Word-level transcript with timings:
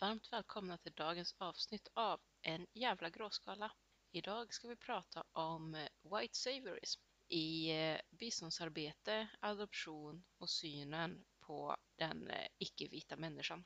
Varmt 0.00 0.32
välkomna 0.32 0.78
till 0.78 0.92
dagens 0.92 1.34
avsnitt 1.38 1.88
av 1.94 2.20
En 2.42 2.66
jävla 2.72 3.10
gråskala. 3.10 3.72
Idag 4.12 4.54
ska 4.54 4.68
vi 4.68 4.76
prata 4.76 5.24
om 5.32 5.74
eh, 5.74 5.88
White 6.02 6.36
Saviorism 6.36 7.00
i 7.28 7.70
eh, 7.70 8.00
biståndsarbete, 8.10 9.28
adoption 9.40 10.24
och 10.38 10.50
synen 10.50 11.24
på 11.40 11.76
den 11.96 12.30
eh, 12.30 12.46
icke-vita 12.58 13.16
människan. 13.16 13.64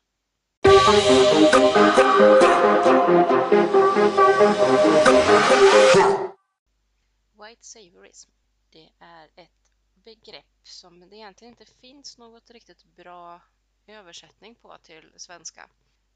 White 7.42 7.64
Saviorism, 7.64 8.30
det 8.70 8.90
är 8.98 9.30
ett 9.36 9.72
begrepp 9.94 10.60
som 10.62 11.00
det 11.00 11.16
egentligen 11.16 11.52
inte 11.52 11.66
finns 11.66 12.18
något 12.18 12.50
riktigt 12.50 12.84
bra 12.84 13.40
översättning 13.86 14.54
på 14.54 14.78
till 14.82 15.12
svenska. 15.16 15.70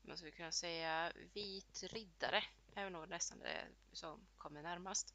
Man 0.09 0.16
skulle 0.16 0.32
kunna 0.32 0.52
säga 0.52 1.12
vit 1.32 1.82
riddare 1.82 2.45
är 2.74 2.91
nog 2.91 3.09
nästan 3.09 3.38
det 3.38 3.64
som 3.92 4.27
kommer 4.37 4.62
närmast. 4.62 5.15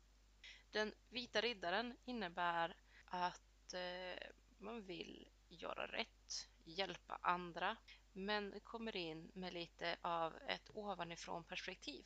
Den 0.72 0.94
vita 1.10 1.42
riddaren 1.42 1.98
innebär 2.06 2.76
att 3.06 3.74
eh, 3.74 4.28
man 4.58 4.82
vill 4.86 5.28
göra 5.50 5.88
rätt, 5.88 6.50
hjälpa 6.64 7.20
andra, 7.22 7.78
men 8.12 8.60
kommer 8.64 8.96
in 8.96 9.32
med 9.34 9.54
lite 9.54 9.98
av 10.02 10.34
ett 10.48 10.70
ovanifrån 10.74 11.44
perspektiv. 11.44 12.06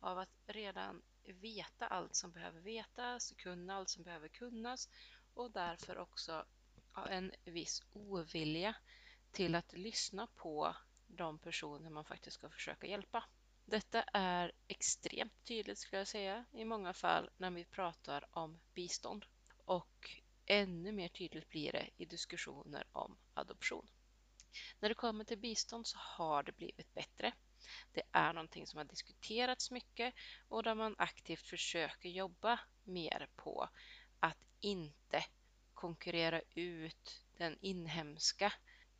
Av 0.00 0.18
att 0.18 0.42
redan 0.46 1.02
veta 1.24 1.86
allt 1.86 2.14
som 2.14 2.32
behöver 2.32 2.60
vetas, 2.60 3.32
kunna 3.36 3.76
allt 3.76 3.90
som 3.90 4.02
behöver 4.02 4.28
kunnas 4.28 4.88
och 5.34 5.50
därför 5.50 5.98
också 5.98 6.46
ha 6.92 7.08
en 7.08 7.32
viss 7.44 7.82
ovilja 7.92 8.74
till 9.32 9.54
att 9.54 9.72
lyssna 9.72 10.26
på 10.26 10.74
de 11.16 11.38
personer 11.38 11.90
man 11.90 12.04
faktiskt 12.04 12.34
ska 12.34 12.48
försöka 12.50 12.86
hjälpa. 12.86 13.24
Detta 13.64 14.02
är 14.02 14.52
extremt 14.68 15.44
tydligt 15.44 15.78
skulle 15.78 16.00
jag 16.00 16.08
säga 16.08 16.44
i 16.52 16.64
många 16.64 16.92
fall 16.92 17.30
när 17.36 17.50
vi 17.50 17.64
pratar 17.64 18.24
om 18.30 18.60
bistånd 18.74 19.24
och 19.64 20.10
ännu 20.46 20.92
mer 20.92 21.08
tydligt 21.08 21.48
blir 21.48 21.72
det 21.72 21.90
i 21.96 22.04
diskussioner 22.04 22.86
om 22.92 23.16
adoption. 23.34 23.88
När 24.80 24.88
det 24.88 24.94
kommer 24.94 25.24
till 25.24 25.38
bistånd 25.38 25.86
så 25.86 25.98
har 25.98 26.42
det 26.42 26.52
blivit 26.52 26.94
bättre. 26.94 27.32
Det 27.92 28.02
är 28.12 28.32
någonting 28.32 28.66
som 28.66 28.78
har 28.78 28.84
diskuterats 28.84 29.70
mycket 29.70 30.14
och 30.48 30.62
där 30.62 30.74
man 30.74 30.94
aktivt 30.98 31.46
försöker 31.46 32.08
jobba 32.08 32.60
mer 32.84 33.28
på 33.36 33.68
att 34.20 34.44
inte 34.60 35.24
konkurrera 35.74 36.40
ut 36.54 37.24
den 37.36 37.58
inhemska 37.60 38.52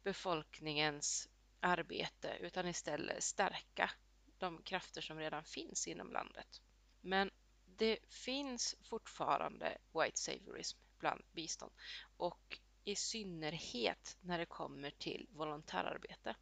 befolkningens 0.02 1.28
arbete 1.62 2.36
utan 2.40 2.68
istället 2.68 3.24
stärka 3.24 3.90
de 4.38 4.62
krafter 4.62 5.00
som 5.00 5.18
redan 5.18 5.44
finns 5.44 5.88
inom 5.88 6.12
landet. 6.12 6.62
Men 7.00 7.30
det 7.64 7.98
finns 8.08 8.76
fortfarande 8.82 9.78
white 9.92 10.18
saviorism 10.18 10.78
bland 10.98 11.22
bistånd 11.32 11.72
och 12.16 12.58
i 12.84 12.96
synnerhet 12.96 14.16
när 14.20 14.38
det 14.38 14.46
kommer 14.46 14.90
till 14.90 15.26
volontärarbete 15.32 16.34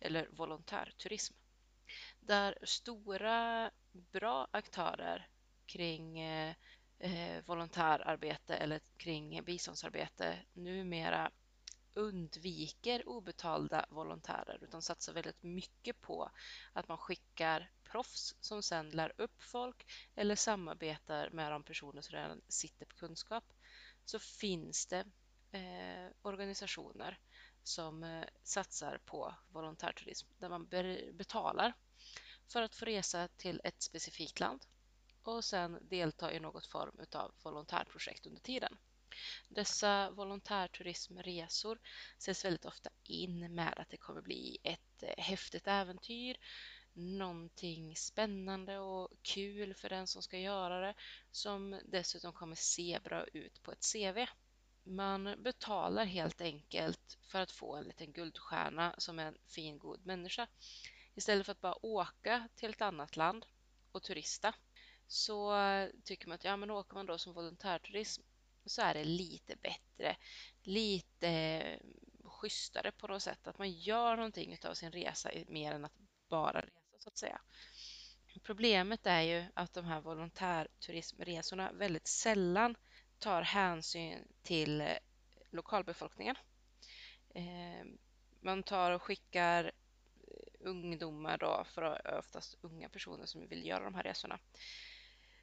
eller 0.00 0.28
volontärturism. 0.32 1.34
Där 2.20 2.58
stora 2.62 3.70
bra 3.92 4.48
aktörer 4.50 5.28
kring 5.66 6.20
eh, 6.20 6.54
eh 6.98 7.44
volontärarbete 7.44 8.56
eller 8.56 8.80
kring 8.96 9.44
biståndsarbete 9.44 10.38
numera 10.52 11.30
undviker 11.94 13.08
obetalda 13.08 13.86
volontärer 13.90 14.58
utan 14.62 14.82
satsar 14.82 15.12
väldigt 15.12 15.42
mycket 15.42 16.00
på 16.00 16.30
att 16.72 16.88
man 16.88 16.98
skickar 16.98 17.70
proffs 17.84 18.34
som 18.40 18.62
sedan 18.62 18.90
lär 18.90 19.12
upp 19.16 19.42
folk 19.42 19.86
eller 20.14 20.36
samarbetar 20.36 21.30
med 21.30 21.52
de 21.52 21.62
personer 21.62 22.02
som 22.02 22.14
redan 22.14 22.40
sitter 22.48 22.86
på 22.86 22.96
kunskap 22.96 23.44
så 24.04 24.18
finns 24.18 24.86
det 24.86 25.04
eh, 25.52 26.10
organisationer 26.22 27.18
som 27.62 28.04
eh, 28.04 28.24
satsar 28.42 28.98
på 29.04 29.34
volontärturism 29.48 30.28
där 30.38 30.48
man 30.48 30.68
betalar 31.12 31.72
för 32.46 32.62
att 32.62 32.74
få 32.74 32.84
resa 32.84 33.28
till 33.28 33.60
ett 33.64 33.82
specifikt 33.82 34.40
land 34.40 34.66
och 35.22 35.44
sen 35.44 35.78
delta 35.88 36.32
i 36.32 36.40
något 36.40 36.66
form 36.66 37.00
av 37.12 37.34
volontärprojekt 37.42 38.26
under 38.26 38.40
tiden. 38.40 38.76
Dessa 39.48 40.10
volontärturismresor 40.10 41.78
ses 42.18 42.44
väldigt 42.44 42.64
ofta 42.64 42.90
in 43.04 43.54
med 43.54 43.78
att 43.78 43.90
det 43.90 43.96
kommer 43.96 44.20
bli 44.22 44.58
ett 44.62 45.02
eh, 45.02 45.24
häftigt 45.24 45.66
äventyr, 45.66 46.36
någonting 46.92 47.96
spännande 47.96 48.78
och 48.78 49.10
kul 49.22 49.74
för 49.74 49.88
den 49.88 50.06
som 50.06 50.22
ska 50.22 50.38
göra 50.38 50.80
det 50.80 50.94
som 51.30 51.80
dessutom 51.84 52.32
kommer 52.32 52.56
se 52.56 52.98
bra 53.04 53.24
ut 53.24 53.62
på 53.62 53.72
ett 53.72 53.92
CV. 53.92 54.26
Man 54.84 55.42
betalar 55.42 56.04
helt 56.04 56.40
enkelt 56.40 57.18
för 57.22 57.40
att 57.40 57.52
få 57.52 57.76
en 57.76 57.84
liten 57.84 58.12
guldstjärna 58.12 58.94
som 58.98 59.18
en 59.18 59.38
fin 59.46 59.78
god 59.78 60.06
människa. 60.06 60.46
Istället 61.14 61.46
för 61.46 61.52
att 61.52 61.60
bara 61.60 61.86
åka 61.86 62.48
till 62.56 62.70
ett 62.70 62.82
annat 62.82 63.16
land 63.16 63.46
och 63.92 64.02
turista 64.02 64.54
så 65.06 65.52
tycker 66.04 66.28
man 66.28 66.34
att 66.34 66.44
ja, 66.44 66.56
men 66.56 66.70
åker 66.70 66.94
man 66.94 67.06
då 67.06 67.18
som 67.18 67.32
volontärturism 67.32 68.22
så 68.66 68.82
är 68.82 68.94
det 68.94 69.04
lite 69.04 69.56
bättre, 69.56 70.16
lite 70.62 71.28
eh, 71.28 71.78
schysstare 72.24 72.92
på 72.92 73.06
något 73.06 73.22
sätt. 73.22 73.46
Att 73.46 73.58
man 73.58 73.70
gör 73.70 74.16
någonting 74.16 74.58
av 74.64 74.74
sin 74.74 74.92
resa 74.92 75.30
mer 75.48 75.72
än 75.72 75.84
att 75.84 75.96
bara 76.28 76.60
resa 76.60 76.98
så 76.98 77.08
att 77.08 77.18
säga. 77.18 77.40
Problemet 78.42 79.06
är 79.06 79.20
ju 79.20 79.44
att 79.54 79.72
de 79.72 79.84
här 79.84 80.00
volontärturismresorna 80.00 81.72
väldigt 81.72 82.06
sällan 82.06 82.76
tar 83.18 83.42
hänsyn 83.42 84.28
till 84.42 84.80
eh, 84.80 84.96
lokalbefolkningen. 85.50 86.36
Eh, 87.34 87.86
man 88.40 88.62
tar 88.62 88.90
och 88.90 89.02
skickar 89.02 89.72
ungdomar 90.60 91.38
då, 91.38 91.64
för 91.64 92.16
oftast 92.18 92.56
unga 92.60 92.88
personer 92.88 93.26
som 93.26 93.48
vill 93.48 93.66
göra 93.66 93.84
de 93.84 93.94
här 93.94 94.02
resorna 94.02 94.38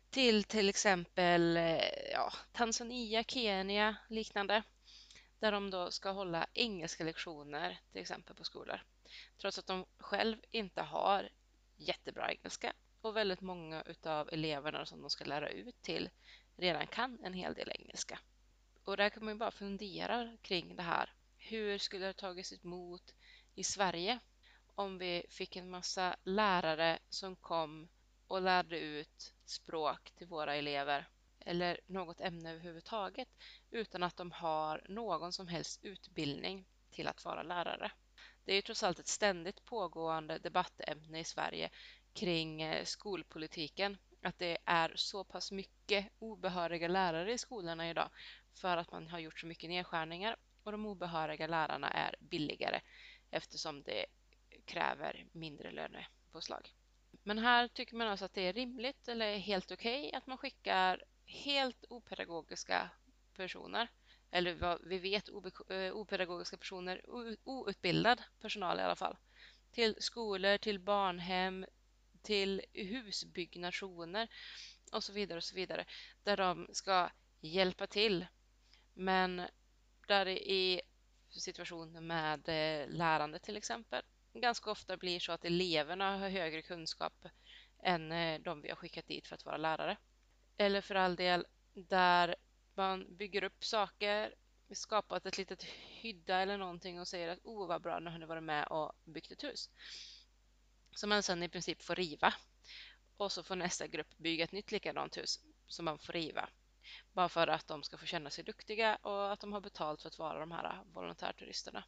till 0.09 0.43
till 0.43 0.69
exempel 0.69 1.57
eh, 1.57 2.11
ja, 2.11 2.33
Tanzania, 2.51 3.23
Kenya, 3.23 3.95
liknande. 4.07 4.63
Där 5.39 5.51
de 5.51 5.69
då 5.69 5.91
ska 5.91 6.11
hålla 6.11 6.47
engelska 6.53 7.03
lektioner 7.03 7.79
till 7.91 8.01
exempel 8.01 8.35
på 8.35 8.43
skolor. 8.43 8.81
Trots 9.37 9.59
att 9.59 9.67
de 9.67 9.85
själv 9.97 10.37
inte 10.51 10.81
har 10.81 11.29
jättebra 11.77 12.31
engelska 12.31 12.73
och 13.01 13.15
väldigt 13.15 13.41
många 13.41 13.81
utav 13.81 14.29
eleverna 14.31 14.85
som 14.85 15.01
de 15.01 15.09
ska 15.09 15.25
lära 15.25 15.49
ut 15.49 15.81
till 15.81 16.09
redan 16.57 16.87
kan 16.87 17.19
en 17.23 17.33
hel 17.33 17.53
del 17.53 17.71
engelska. 17.79 18.19
Och 18.83 18.97
där 18.97 19.09
kan 19.09 19.25
man 19.25 19.33
ju 19.33 19.37
bara 19.37 19.51
fundera 19.51 20.37
kring 20.41 20.75
det 20.75 20.83
här. 20.83 21.13
Hur 21.37 21.77
skulle 21.77 22.05
det 22.05 22.13
tagits 22.13 22.53
emot 22.63 23.15
i 23.55 23.63
Sverige 23.63 24.19
om 24.75 24.97
vi 24.97 25.25
fick 25.29 25.55
en 25.55 25.69
massa 25.69 26.15
lärare 26.23 26.99
som 27.09 27.35
kom 27.35 27.89
och 28.29 28.41
lärde 28.41 28.79
ut 28.79 29.33
språk 29.45 30.11
till 30.15 30.27
våra 30.27 30.55
elever 30.55 31.07
eller 31.39 31.79
något 31.85 32.21
ämne 32.21 32.51
överhuvudtaget 32.51 33.27
utan 33.71 34.03
att 34.03 34.17
de 34.17 34.31
har 34.31 34.85
någon 34.89 35.33
som 35.33 35.47
helst 35.47 35.79
utbildning 35.83 36.65
till 36.89 37.07
att 37.07 37.25
vara 37.25 37.43
lärare. 37.43 37.91
Det 38.45 38.51
är 38.51 38.55
ju 38.55 38.61
trots 38.61 38.83
allt 38.83 38.99
ett 38.99 39.07
ständigt 39.07 39.65
pågående 39.65 40.37
debattämne 40.37 41.19
i 41.19 41.23
Sverige 41.23 41.69
kring 42.13 42.61
eh, 42.61 42.85
skolpolitiken 42.85 43.97
att 44.21 44.39
det 44.39 44.57
är 44.65 44.93
så 44.95 45.23
pass 45.23 45.51
mycket 45.51 46.07
obehöriga 46.19 46.87
lärare 46.87 47.33
i 47.33 47.37
skolorna 47.37 47.89
idag 47.89 48.09
för 48.53 48.77
att 48.77 48.91
man 48.91 49.07
har 49.07 49.19
gjort 49.19 49.39
så 49.39 49.47
mycket 49.47 49.69
nedskärningar 49.69 50.35
och 50.63 50.71
de 50.71 50.85
obehöriga 50.85 51.47
lärarna 51.47 51.89
är 51.89 52.15
billigare 52.19 52.81
eftersom 53.31 53.83
det 53.83 54.05
kräver 54.65 55.25
mindre 55.31 55.71
lönepåslag. 55.71 56.73
Men 57.23 57.37
här 57.37 57.67
tycker 57.67 57.95
man 57.95 58.07
alltså 58.07 58.25
att 58.25 58.33
det 58.33 58.41
är 58.41 58.53
rimligt 58.53 59.07
eller 59.07 59.37
helt 59.37 59.71
okej 59.71 59.99
okay 60.07 60.17
att 60.17 60.27
man 60.27 60.37
skickar 60.37 61.03
helt 61.25 61.85
opedagogiska 61.89 62.89
personer 63.35 63.89
eller 64.31 64.53
vad 64.53 64.81
vi 64.83 64.99
vet 64.99 65.29
eh, 65.69 65.93
opedagogiska 65.93 66.57
personer, 66.57 67.01
outbildad 67.43 68.21
personal 68.41 68.79
i 68.79 68.83
alla 68.83 68.95
fall, 68.95 69.17
till 69.71 69.95
skolor, 69.99 70.57
till 70.57 70.79
barnhem, 70.79 71.65
till 72.21 72.61
husbyggnationer 72.73 74.27
och 74.91 75.03
så 75.03 75.13
vidare 75.13 75.37
och 75.37 75.43
så 75.43 75.55
vidare, 75.55 75.85
där 76.23 76.37
de 76.37 76.67
ska 76.73 77.09
hjälpa 77.39 77.87
till. 77.87 78.25
Men 78.93 79.41
där 80.07 80.25
det 80.25 80.51
i 80.51 80.81
situationer 81.29 82.01
med 82.01 82.49
eh, 82.49 82.89
lärande 82.89 83.39
till 83.39 83.57
exempel 83.57 84.03
ganska 84.33 84.71
ofta 84.71 84.97
blir 84.97 85.19
så 85.19 85.31
att 85.31 85.45
eleverna 85.45 86.17
har 86.17 86.29
högre 86.29 86.61
kunskap 86.61 87.25
än 87.83 88.11
eh, 88.11 88.39
de 88.39 88.61
vi 88.61 88.69
har 88.69 88.75
skickat 88.75 89.07
dit 89.07 89.27
för 89.27 89.35
att 89.35 89.45
vara 89.45 89.57
lärare. 89.57 89.97
Eller 90.57 90.81
för 90.81 90.95
all 90.95 91.15
del 91.15 91.45
där 91.73 92.35
man 92.75 93.15
bygger 93.17 93.43
upp 93.43 93.65
saker, 93.65 94.35
skapat 94.71 95.25
ett 95.25 95.37
litet 95.37 95.63
hydda 95.63 96.37
eller 96.37 96.57
någonting 96.57 96.99
och 96.99 97.07
säger 97.07 97.27
att 97.27 97.39
oh 97.43 97.67
vad 97.67 97.81
bra, 97.81 97.99
nu 97.99 98.09
har 98.09 98.19
ni 98.19 98.25
varit 98.25 98.43
med 98.43 98.67
och 98.67 98.91
byggt 99.03 99.31
ett 99.31 99.43
hus. 99.43 99.69
som 100.91 101.09
man 101.09 101.23
sedan 101.23 101.43
i 101.43 101.49
princip 101.49 101.81
får 101.81 101.95
riva. 101.95 102.33
Och 103.17 103.31
så 103.31 103.43
får 103.43 103.55
nästa 103.55 103.87
grupp 103.87 104.17
bygga 104.17 104.43
ett 104.43 104.51
nytt 104.51 104.71
likadant 104.71 105.17
hus 105.17 105.39
som 105.67 105.85
man 105.85 105.99
får 105.99 106.13
riva. 106.13 106.49
Bara 107.13 107.29
för 107.29 107.47
att 107.47 107.67
de 107.67 107.83
ska 107.83 107.97
få 107.97 108.05
känna 108.05 108.29
sig 108.29 108.43
duktiga 108.43 108.95
och 108.95 109.33
att 109.33 109.39
de 109.39 109.53
har 109.53 109.61
betalt 109.61 110.01
för 110.01 110.07
att 110.07 110.19
vara 110.19 110.39
de 110.39 110.51
här 110.51 110.65
eh, 110.65 110.93
volontärturisterna. 110.93 111.83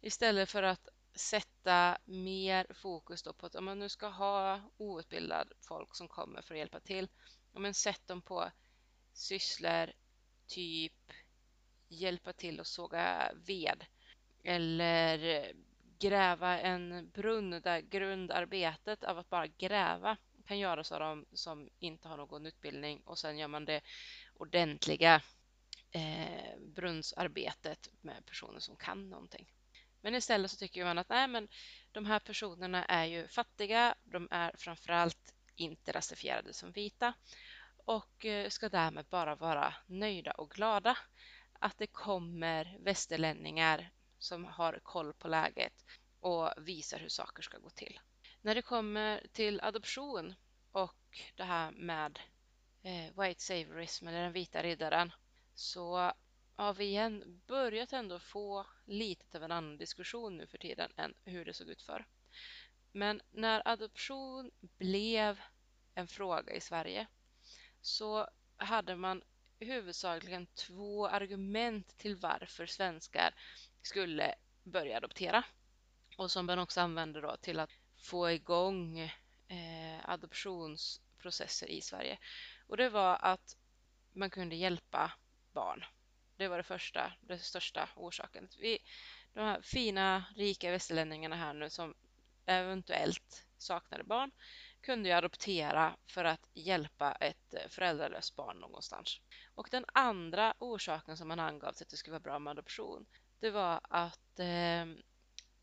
Istället 0.00 0.50
för 0.50 0.62
att 0.62 0.88
sätta 1.16 1.98
mer 2.04 2.66
fokus 2.74 3.22
då 3.22 3.32
på 3.32 3.46
att 3.46 3.54
om 3.54 3.64
man 3.64 3.78
nu 3.78 3.88
ska 3.88 4.08
ha 4.08 4.60
outbildad 4.76 5.52
folk 5.60 5.94
som 5.94 6.08
kommer 6.08 6.42
för 6.42 6.54
att 6.54 6.58
hjälpa 6.58 6.80
till, 6.80 7.08
men 7.52 7.74
sätt 7.74 8.06
dem 8.06 8.22
på 8.22 8.50
sysslor, 9.12 9.92
typ 10.46 11.12
hjälpa 11.88 12.32
till 12.32 12.60
att 12.60 12.66
såga 12.66 13.32
ved. 13.34 13.84
Eller 14.44 15.52
gräva 15.98 16.60
en 16.60 17.10
brunn 17.10 17.50
där 17.50 17.80
grundarbetet 17.80 19.04
av 19.04 19.18
att 19.18 19.30
bara 19.30 19.46
gräva 19.46 20.16
kan 20.46 20.58
göras 20.58 20.92
av 20.92 21.00
de 21.00 21.26
som 21.32 21.68
inte 21.78 22.08
har 22.08 22.16
någon 22.16 22.46
utbildning. 22.46 23.00
Och 23.04 23.18
sen 23.18 23.38
gör 23.38 23.48
man 23.48 23.64
det 23.64 23.80
ordentliga 24.34 25.22
eh, 25.90 26.58
brunnsarbetet 26.60 27.88
med 28.00 28.26
personer 28.26 28.60
som 28.60 28.76
kan 28.76 29.10
någonting. 29.10 29.52
Men 30.06 30.14
istället 30.14 30.50
så 30.50 30.56
tycker 30.56 30.84
man 30.84 30.98
att 30.98 31.08
nej, 31.08 31.28
men 31.28 31.48
de 31.92 32.06
här 32.06 32.18
personerna 32.18 32.84
är 32.84 33.04
ju 33.04 33.28
fattiga, 33.28 33.94
de 34.04 34.28
är 34.30 34.52
framförallt 34.56 35.34
inte 35.56 35.92
rasifierade 35.92 36.52
som 36.52 36.72
vita 36.72 37.14
och 37.84 38.24
eh, 38.24 38.48
ska 38.48 38.68
därmed 38.68 39.06
bara 39.10 39.34
vara 39.34 39.74
nöjda 39.86 40.32
och 40.32 40.50
glada 40.50 40.98
att 41.52 41.78
det 41.78 41.86
kommer 41.86 42.78
västerlänningar 42.80 43.90
som 44.18 44.44
har 44.44 44.80
koll 44.82 45.12
på 45.12 45.28
läget 45.28 45.84
och 46.20 46.52
visar 46.56 46.98
hur 46.98 47.08
saker 47.08 47.42
ska 47.42 47.58
gå 47.58 47.70
till. 47.70 48.00
När 48.40 48.54
det 48.54 48.62
kommer 48.62 49.26
till 49.32 49.60
adoption 49.60 50.34
och 50.72 51.20
det 51.36 51.44
här 51.44 51.70
med 51.70 52.18
eh, 52.82 53.22
white 53.22 53.42
saviorism 53.42 54.08
eller 54.08 54.22
den 54.22 54.32
vita 54.32 54.62
riddaren 54.62 55.12
så 55.54 56.12
har 56.56 56.74
vi 56.74 56.84
igen 56.84 57.42
börjat 57.46 57.92
ändå 57.92 58.18
få 58.18 58.66
lite 58.86 59.38
av 59.38 59.44
en 59.44 59.52
annan 59.52 59.76
diskussion 59.76 60.36
nu 60.36 60.46
för 60.46 60.58
tiden 60.58 60.92
än 60.96 61.14
hur 61.24 61.44
det 61.44 61.52
såg 61.54 61.68
ut 61.68 61.82
förr. 61.82 62.06
Men 62.92 63.20
när 63.30 63.68
adoption 63.68 64.50
blev 64.78 65.40
en 65.94 66.08
fråga 66.08 66.52
i 66.54 66.60
Sverige 66.60 67.06
så 67.80 68.28
hade 68.56 68.96
man 68.96 69.22
huvudsakligen 69.58 70.46
två 70.46 71.08
argument 71.08 71.98
till 71.98 72.16
varför 72.16 72.66
svenskar 72.66 73.34
skulle 73.82 74.34
börja 74.64 74.96
adoptera 74.96 75.44
och 76.16 76.30
som 76.30 76.46
man 76.46 76.58
också 76.58 76.80
använde 76.80 77.20
då 77.20 77.36
till 77.36 77.60
att 77.60 77.70
få 77.96 78.30
igång 78.30 78.98
eh, 79.48 80.00
adoptionsprocesser 80.10 81.66
i 81.70 81.80
Sverige. 81.80 82.18
Och 82.66 82.76
det 82.76 82.88
var 82.88 83.18
att 83.22 83.56
man 84.12 84.30
kunde 84.30 84.56
hjälpa 84.56 85.12
barn. 85.52 85.84
Det 86.36 86.48
var 86.48 86.56
det 86.56 86.62
första, 86.62 87.12
den 87.20 87.38
största 87.38 87.88
orsaken. 87.96 88.48
Vi, 88.60 88.78
de 89.32 89.40
här 89.40 89.60
fina, 89.62 90.24
rika 90.36 90.70
västerlänningarna 90.70 91.36
här 91.36 91.54
nu 91.54 91.70
som 91.70 91.94
eventuellt 92.46 93.46
saknade 93.58 94.04
barn 94.04 94.30
kunde 94.80 95.08
ju 95.08 95.14
adoptera 95.14 95.96
för 96.06 96.24
att 96.24 96.50
hjälpa 96.54 97.12
ett 97.12 97.54
eh, 97.54 97.68
föräldralöst 97.68 98.36
barn 98.36 98.58
någonstans. 98.58 99.20
Och 99.54 99.68
den 99.70 99.84
andra 99.92 100.54
orsaken 100.58 101.16
som 101.16 101.28
man 101.28 101.40
angav 101.40 101.72
till 101.72 101.84
att 101.84 101.90
det 101.90 101.96
skulle 101.96 102.12
vara 102.12 102.20
bra 102.20 102.38
med 102.38 102.50
adoption, 102.50 103.06
det 103.40 103.50
var 103.50 103.80
att 103.82 104.38
eh, 104.38 104.86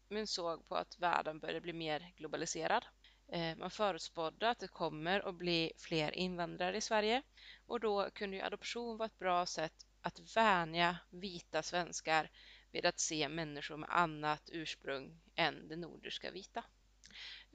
man 0.10 0.28
såg 0.28 0.68
på 0.68 0.76
att 0.76 1.00
världen 1.00 1.40
började 1.40 1.62
bli 1.62 1.74
mer 1.74 2.14
globaliserad. 2.18 2.86
Eh, 3.28 3.56
man 3.58 3.72
förutspådde 3.72 4.50
att 4.50 4.60
det 4.60 4.68
kommer 4.68 5.30
att 5.30 5.36
bli 5.36 5.72
fler 5.78 6.12
invandrare 6.12 6.78
i 6.78 6.82
Sverige 6.82 7.22
och 7.66 7.80
då 7.80 8.10
kunde 8.14 8.38
ju 8.38 8.42
adoption 8.44 8.98
vara 8.98 9.06
ett 9.06 9.20
bra 9.20 9.46
sätt 9.46 9.86
att 10.04 10.36
vänja 10.36 10.98
vita 11.10 11.64
svenskar 11.64 12.30
vid 12.72 12.86
att 12.86 13.00
se 13.00 13.30
människor 13.30 13.78
med 13.78 13.90
annat 13.92 14.50
ursprung 14.52 15.22
än 15.36 15.68
det 15.68 15.76
nordiska 15.76 16.32
vita. 16.32 16.64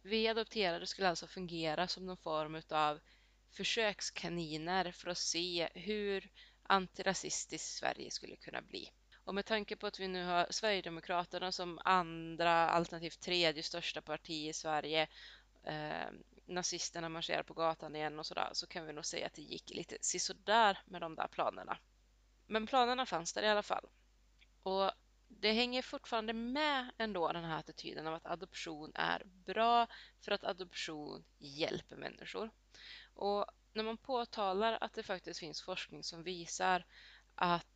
Vi 0.03 0.29
adopterade 0.29 0.87
skulle 0.87 1.09
alltså 1.09 1.27
fungera 1.27 1.89
som 1.89 2.07
någon 2.07 2.17
form 2.17 2.63
av 2.71 3.01
försökskaniner 3.51 4.93
för 4.93 5.11
att 5.11 5.19
se 5.19 5.69
hur 5.75 6.31
antirasistiskt 6.63 7.79
Sverige 7.79 8.11
skulle 8.11 8.37
kunna 8.37 8.63
bli. 8.63 8.93
Och 9.25 9.35
med 9.35 9.47
tanke 9.47 9.77
på 9.77 9.87
att 9.87 10.01
vi 10.01 10.09
nu 10.09 10.25
har 10.25 10.47
Sverigedemokraterna 10.51 11.53
som 11.53 11.81
andra 11.85 12.53
alternativt 12.53 13.21
tredje 13.21 13.63
största 13.63 14.03
parti 14.03 14.49
i 14.49 14.53
Sverige 14.53 15.09
eh, 15.65 16.11
nazisterna 16.47 17.09
marscherar 17.09 17.43
på 17.43 17.55
gatan 17.55 17.97
igen 17.97 18.19
och 18.19 18.27
sådär 18.27 18.51
så 18.53 18.67
kan 18.67 18.87
vi 18.87 18.93
nog 18.93 19.07
säga 19.07 19.27
att 19.27 19.35
det 19.35 19.43
gick 19.43 19.71
lite 19.71 19.97
sisådär 20.01 20.79
med 20.87 21.01
de 21.01 21.15
där 21.15 21.29
planerna. 21.29 21.79
Men 22.49 22.67
planerna 22.67 23.07
fanns 23.07 23.33
där 23.33 23.43
i 23.43 23.49
alla 23.49 23.63
fall. 23.63 23.89
Och 24.63 24.91
det 25.29 25.53
hänger 25.53 25.83
fortfarande 25.83 26.33
med 26.33 26.91
ändå 26.99 27.33
den 27.33 27.45
här 27.45 27.59
attityden 27.59 28.07
av 28.07 28.15
att 28.15 28.27
adoption 28.27 28.93
är 28.95 29.23
bra 29.25 29.87
för 30.21 30.33
att 30.33 30.45
adoption 30.45 31.25
hjälper 31.39 31.97
människor. 31.97 32.51
Och 33.15 33.47
när 33.73 33.85
man 33.85 33.97
påtalar 33.97 34.79
att 34.81 34.95
det 34.95 35.03
faktiskt 35.03 35.41
finns 35.41 35.63
forskning 35.63 36.05
som 36.05 36.23
visar 36.23 36.85
att 37.35 37.67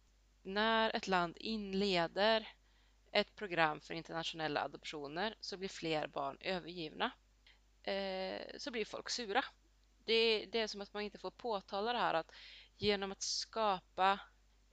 när 0.43 0.97
ett 0.97 1.09
land 1.09 1.37
inleder 1.37 2.49
ett 3.13 3.35
program 3.35 3.81
för 3.81 3.95
internationella 3.95 4.63
adoptioner 4.63 5.37
så 5.41 5.57
blir 5.57 5.69
fler 5.69 6.07
barn 6.07 6.37
övergivna. 6.41 7.11
Eh, 7.83 8.41
så 8.59 8.71
blir 8.71 8.85
folk 8.85 9.11
sura. 9.11 9.45
Det, 10.05 10.47
det 10.53 10.61
är 10.61 10.67
som 10.67 10.81
att 10.81 10.95
man 10.95 11.03
inte 11.03 11.19
får 11.19 11.31
påtala 11.31 11.93
det 11.93 11.99
här 11.99 12.15
att 12.15 12.33
genom 12.77 13.13
att 13.13 13.23
skapa 13.23 14.21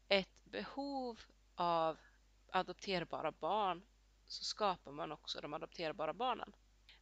ett 0.09 0.45
behov 0.45 1.19
av 1.55 1.97
adopterbara 2.51 3.31
barn 3.31 3.81
så 4.27 4.43
skapar 4.43 4.91
man 4.91 5.11
också 5.11 5.41
de 5.41 5.53
adopterbara 5.53 6.13
barnen. 6.13 6.53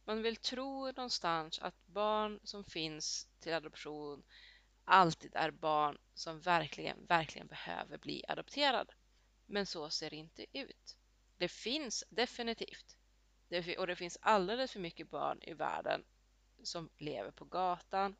Man 0.04 0.22
vill 0.22 0.36
tro 0.36 0.86
någonstans 0.86 1.58
att 1.58 1.86
barn 1.86 2.40
som 2.44 2.64
finns 2.64 3.28
till 3.40 3.52
adoption 3.54 4.22
alltid 4.84 5.32
är 5.34 5.50
barn 5.50 5.98
som 6.14 6.40
verkligen, 6.40 7.06
verkligen 7.06 7.46
behöver 7.46 7.98
bli 7.98 8.24
adopterade. 8.28 8.94
Men 9.46 9.66
så 9.66 9.90
ser 9.90 10.10
det 10.10 10.16
inte 10.16 10.58
ut. 10.58 10.96
Det 11.36 11.48
finns 11.48 12.04
definitivt. 12.10 12.96
och 13.78 13.86
det 13.86 13.96
finns 13.96 14.18
alldeles 14.20 14.72
för 14.72 14.80
mycket 14.80 15.10
barn 15.10 15.42
i 15.42 15.54
världen 15.54 16.04
som 16.62 16.90
lever 16.98 17.30
på 17.30 17.44
gatan, 17.44 18.16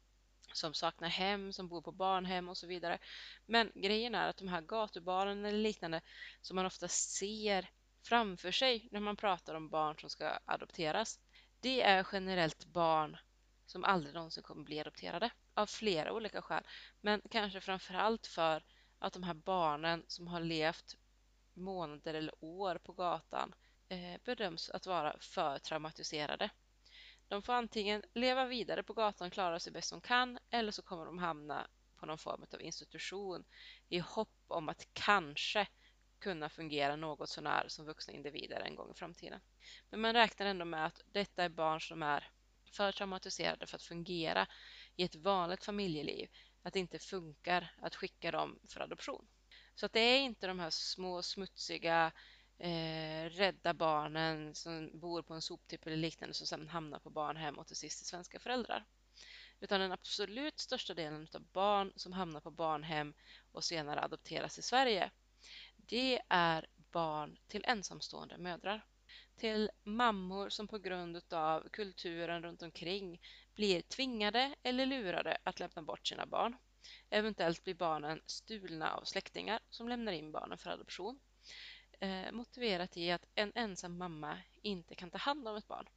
som 0.52 0.74
saknar 0.74 1.08
hem, 1.08 1.52
som 1.52 1.68
bor 1.68 1.82
på 1.82 1.92
barnhem 1.92 2.48
och 2.48 2.56
så 2.56 2.66
vidare. 2.66 2.98
Men 3.46 3.72
grejen 3.74 4.14
är 4.14 4.28
att 4.28 4.36
de 4.36 4.48
här 4.48 4.60
gatubarnen 4.60 5.44
eller 5.44 5.58
liknande 5.58 6.00
som 6.40 6.56
man 6.56 6.66
ofta 6.66 6.88
ser 6.88 7.70
framför 8.02 8.52
sig 8.52 8.88
när 8.90 9.00
man 9.00 9.16
pratar 9.16 9.54
om 9.54 9.68
barn 9.68 9.98
som 9.98 10.10
ska 10.10 10.38
adopteras, 10.44 11.20
det 11.60 11.82
är 11.82 12.06
generellt 12.12 12.64
barn 12.66 13.16
som 13.66 13.84
aldrig 13.84 14.14
någonsin 14.14 14.42
kommer 14.42 14.64
bli 14.64 14.80
adopterade 14.80 15.30
av 15.54 15.66
flera 15.66 16.12
olika 16.12 16.42
skäl. 16.42 16.64
Men 17.00 17.22
kanske 17.30 17.60
framförallt 17.60 18.26
för 18.26 18.64
att 18.98 19.12
de 19.12 19.22
här 19.22 19.34
barnen 19.34 20.04
som 20.06 20.26
har 20.26 20.40
levt 20.40 20.96
månader 21.54 22.14
eller 22.14 22.34
år 22.40 22.78
på 22.84 22.92
gatan 22.92 23.54
eh, 23.88 24.20
bedöms 24.24 24.70
att 24.70 24.86
vara 24.86 25.16
för 25.20 25.58
traumatiserade. 25.58 26.50
De 27.28 27.42
får 27.42 27.52
antingen 27.52 28.02
leva 28.14 28.46
vidare 28.46 28.82
på 28.82 28.92
gatan 28.92 29.26
och 29.26 29.32
klara 29.32 29.60
sig 29.60 29.72
bäst 29.72 29.90
de 29.90 30.00
kan 30.00 30.38
eller 30.50 30.72
så 30.72 30.82
kommer 30.82 31.04
de 31.04 31.18
hamna 31.18 31.66
på 31.96 32.06
någon 32.06 32.18
form 32.18 32.46
av 32.52 32.62
institution 32.62 33.44
i 33.88 33.98
hopp 33.98 34.44
om 34.48 34.68
att 34.68 34.88
kanske 34.92 35.66
kunna 36.18 36.48
fungera 36.48 36.96
något 36.96 37.28
sånär 37.28 37.64
som 37.68 37.84
vuxna 37.86 38.14
individer 38.14 38.60
en 38.60 38.74
gång 38.74 38.90
i 38.90 38.94
framtiden. 38.94 39.40
Men 39.90 40.00
man 40.00 40.12
räknar 40.12 40.46
ändå 40.46 40.64
med 40.64 40.86
att 40.86 41.00
detta 41.12 41.44
är 41.44 41.48
barn 41.48 41.80
som 41.80 42.02
är 42.02 42.30
för 42.72 42.92
traumatiserade 42.92 43.66
för 43.66 43.76
att 43.76 43.82
fungera 43.82 44.46
i 44.96 45.04
ett 45.04 45.14
vanligt 45.14 45.64
familjeliv, 45.64 46.28
att 46.62 46.72
det 46.72 46.80
inte 46.80 46.98
funkar 46.98 47.74
att 47.80 47.96
skicka 47.96 48.30
dem 48.30 48.58
för 48.68 48.80
adoption. 48.80 49.28
Så 49.74 49.86
att 49.86 49.92
det 49.92 50.00
är 50.00 50.18
inte 50.18 50.46
de 50.46 50.58
här 50.60 50.70
små 50.70 51.22
smutsiga 51.22 52.12
eh, 52.58 53.30
rädda 53.30 53.74
barnen 53.74 54.54
som 54.54 54.90
bor 55.00 55.22
på 55.22 55.34
en 55.34 55.42
soptipp 55.42 55.86
eller 55.86 55.96
liknande 55.96 56.34
som 56.34 56.46
sedan 56.46 56.68
hamnar 56.68 56.98
på 56.98 57.10
barnhem 57.10 57.58
och 57.58 57.66
till 57.66 57.76
sist 57.76 57.98
till 57.98 58.06
svenska 58.06 58.38
föräldrar. 58.38 58.84
Utan 59.60 59.80
den 59.80 59.92
absolut 59.92 60.58
största 60.58 60.94
delen 60.94 61.28
av 61.34 61.42
barn 61.52 61.92
som 61.96 62.12
hamnar 62.12 62.40
på 62.40 62.50
barnhem 62.50 63.14
och 63.52 63.64
senare 63.64 64.00
adopteras 64.00 64.58
i 64.58 64.62
Sverige, 64.62 65.10
det 65.76 66.20
är 66.28 66.66
barn 66.76 67.38
till 67.48 67.64
ensamstående 67.66 68.38
mödrar. 68.38 68.84
Till 69.36 69.70
mammor 69.82 70.48
som 70.48 70.68
på 70.68 70.78
grund 70.78 71.32
av 71.32 71.68
kulturen 71.68 72.42
runt 72.42 72.62
omkring 72.62 73.20
blir 73.54 73.82
tvingade 73.82 74.54
eller 74.62 74.86
lurade 74.86 75.38
att 75.44 75.60
lämna 75.60 75.82
bort 75.82 76.06
sina 76.06 76.26
barn. 76.26 76.56
Eventuellt 77.10 77.64
blir 77.64 77.74
barnen 77.74 78.20
stulna 78.26 78.92
av 78.92 79.04
släktingar 79.04 79.60
som 79.70 79.88
lämnar 79.88 80.12
in 80.12 80.32
barnen 80.32 80.58
för 80.58 80.70
adoption 80.70 81.20
eh, 82.00 82.32
motiverat 82.32 82.96
i 82.96 83.10
att 83.10 83.26
en 83.34 83.52
ensam 83.54 83.98
mamma 83.98 84.38
inte 84.62 84.94
kan 84.94 85.10
ta 85.10 85.18
hand 85.18 85.48
om 85.48 85.56
ett 85.56 85.68
barn. 85.68 85.88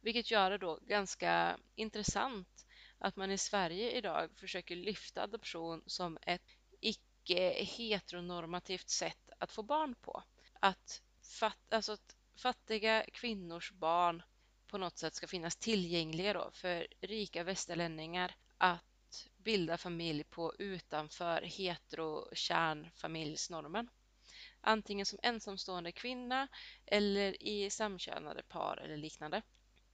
Vilket 0.00 0.30
gör 0.30 0.50
det 0.50 0.58
då 0.58 0.78
ganska 0.82 1.58
intressant 1.74 2.66
att 2.98 3.16
man 3.16 3.30
i 3.30 3.38
Sverige 3.38 3.90
idag 3.90 4.30
försöker 4.36 4.76
lyfta 4.76 5.22
adoption 5.22 5.82
som 5.86 6.18
ett 6.22 6.42
icke-heteronormativt 6.80 8.88
sätt 8.88 9.30
att 9.38 9.52
få 9.52 9.62
barn 9.62 9.94
på. 9.94 10.22
Att, 10.60 11.02
fat, 11.22 11.72
alltså 11.72 11.92
att 11.92 12.16
fattiga 12.36 13.04
kvinnors 13.12 13.72
barn 13.72 14.22
på 14.66 14.78
något 14.78 14.98
sätt 14.98 15.14
ska 15.14 15.26
finnas 15.26 15.56
tillgängliga 15.56 16.32
då 16.32 16.50
för 16.52 16.86
rika 17.00 17.44
västerlänningar 17.44 18.34
att 18.58 19.28
bilda 19.36 19.76
familj 19.76 20.24
på 20.24 20.54
utanför 20.58 21.42
hetero-kärnfamiljsnormen. 21.42 23.88
Antingen 24.66 25.06
som 25.06 25.18
ensamstående 25.22 25.92
kvinna 25.92 26.48
eller 26.86 27.42
i 27.42 27.70
samkönade 27.70 28.42
par 28.42 28.76
eller 28.76 28.96
liknande. 28.96 29.42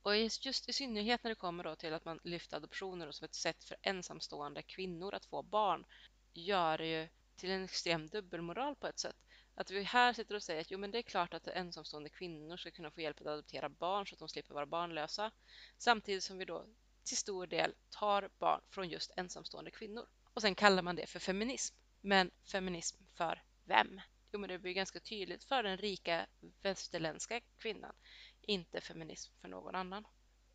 Och 0.03 0.17
just 0.17 0.69
i 0.69 0.73
synnerhet 0.73 1.25
när 1.25 1.31
det 1.31 1.35
kommer 1.35 1.65
då 1.65 1.77
till 1.77 1.93
att 1.93 2.05
man 2.05 2.21
lyfter 2.25 2.57
adoptioner 2.57 3.12
som 3.12 3.25
ett 3.25 3.35
sätt 3.35 3.65
för 3.65 3.77
ensamstående 3.83 4.62
kvinnor 4.62 5.15
att 5.15 5.25
få 5.25 5.43
barn 5.43 5.87
gör 6.33 6.79
det 6.79 6.87
ju 6.87 7.09
till 7.37 7.50
en 7.50 7.65
extrem 7.65 8.09
dubbelmoral 8.09 8.77
på 8.77 8.87
ett 8.87 8.99
sätt. 8.99 9.17
Att 9.55 9.71
vi 9.71 9.83
här 9.83 10.12
sitter 10.12 10.35
och 10.35 10.43
säger 10.43 10.61
att 10.61 10.71
jo, 10.71 10.79
men 10.79 10.91
det 10.91 10.99
är 10.99 11.03
klart 11.03 11.35
att 11.35 11.49
ensamstående 11.49 12.11
kvinnor 12.11 12.57
ska 12.57 12.71
kunna 12.71 12.91
få 12.91 13.00
hjälp 13.00 13.21
att 13.21 13.27
adoptera 13.27 13.69
barn 13.69 14.07
så 14.07 14.15
att 14.15 14.19
de 14.19 14.29
slipper 14.29 14.55
vara 14.55 14.67
barnlösa. 14.67 15.31
Samtidigt 15.79 16.25
som 16.25 16.39
vi 16.39 16.45
då 16.45 16.67
till 17.05 17.17
stor 17.17 17.47
del 17.47 17.75
tar 17.91 18.31
barn 18.39 18.61
från 18.71 18.89
just 18.89 19.11
ensamstående 19.17 19.71
kvinnor. 19.71 20.07
Och 20.35 20.43
sen 20.43 20.55
kallar 20.55 20.83
man 20.83 20.97
det 20.97 21.07
för 21.07 21.19
feminism. 21.19 21.77
Men 22.00 22.31
feminism 22.45 22.97
för 23.15 23.43
vem? 23.65 24.00
Jo, 24.33 24.39
men 24.41 24.49
det 24.49 24.59
blir 24.59 24.73
ganska 24.73 25.01
tydligt 25.01 25.45
för 25.45 25.63
den 25.63 25.77
rika 25.77 26.27
västerländska 26.63 27.41
kvinnan, 27.59 27.95
inte 28.41 28.81
feminism 28.81 29.33
för 29.41 29.49
någon 29.49 29.75
annan. 29.75 30.07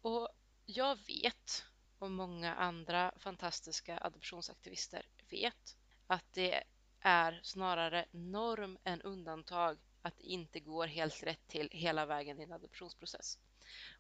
Och 0.01 0.29
jag 0.65 0.95
vet, 1.07 1.65
och 1.99 2.11
många 2.11 2.55
andra 2.55 3.13
fantastiska 3.17 3.97
adoptionsaktivister 3.97 5.05
vet, 5.29 5.77
att 6.07 6.33
det 6.33 6.63
är 6.99 7.39
snarare 7.43 8.05
norm 8.11 8.77
än 8.83 9.01
undantag 9.01 9.77
att 10.01 10.17
det 10.17 10.23
inte 10.23 10.59
går 10.59 10.87
helt 10.87 11.23
rätt 11.23 11.47
till 11.47 11.69
hela 11.71 12.05
vägen 12.05 12.39
i 12.39 12.43
en 12.43 12.51
adoptionsprocess. 12.51 13.39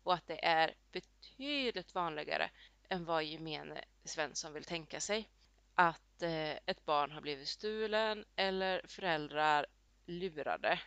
Och 0.03 0.13
att 0.13 0.27
det 0.27 0.45
är 0.45 0.75
betydligt 0.91 1.95
vanligare 1.95 2.51
än 2.89 3.05
vad 3.05 3.23
gemene 3.23 3.85
Svensson 4.03 4.53
vill 4.53 4.63
tänka 4.63 4.99
sig 4.99 5.29
att 5.75 6.21
eh, 6.21 6.51
ett 6.65 6.85
barn 6.85 7.11
har 7.11 7.21
blivit 7.21 7.47
stulen 7.47 8.25
eller 8.35 8.81
föräldrar 8.87 9.65
lurade 10.05 10.79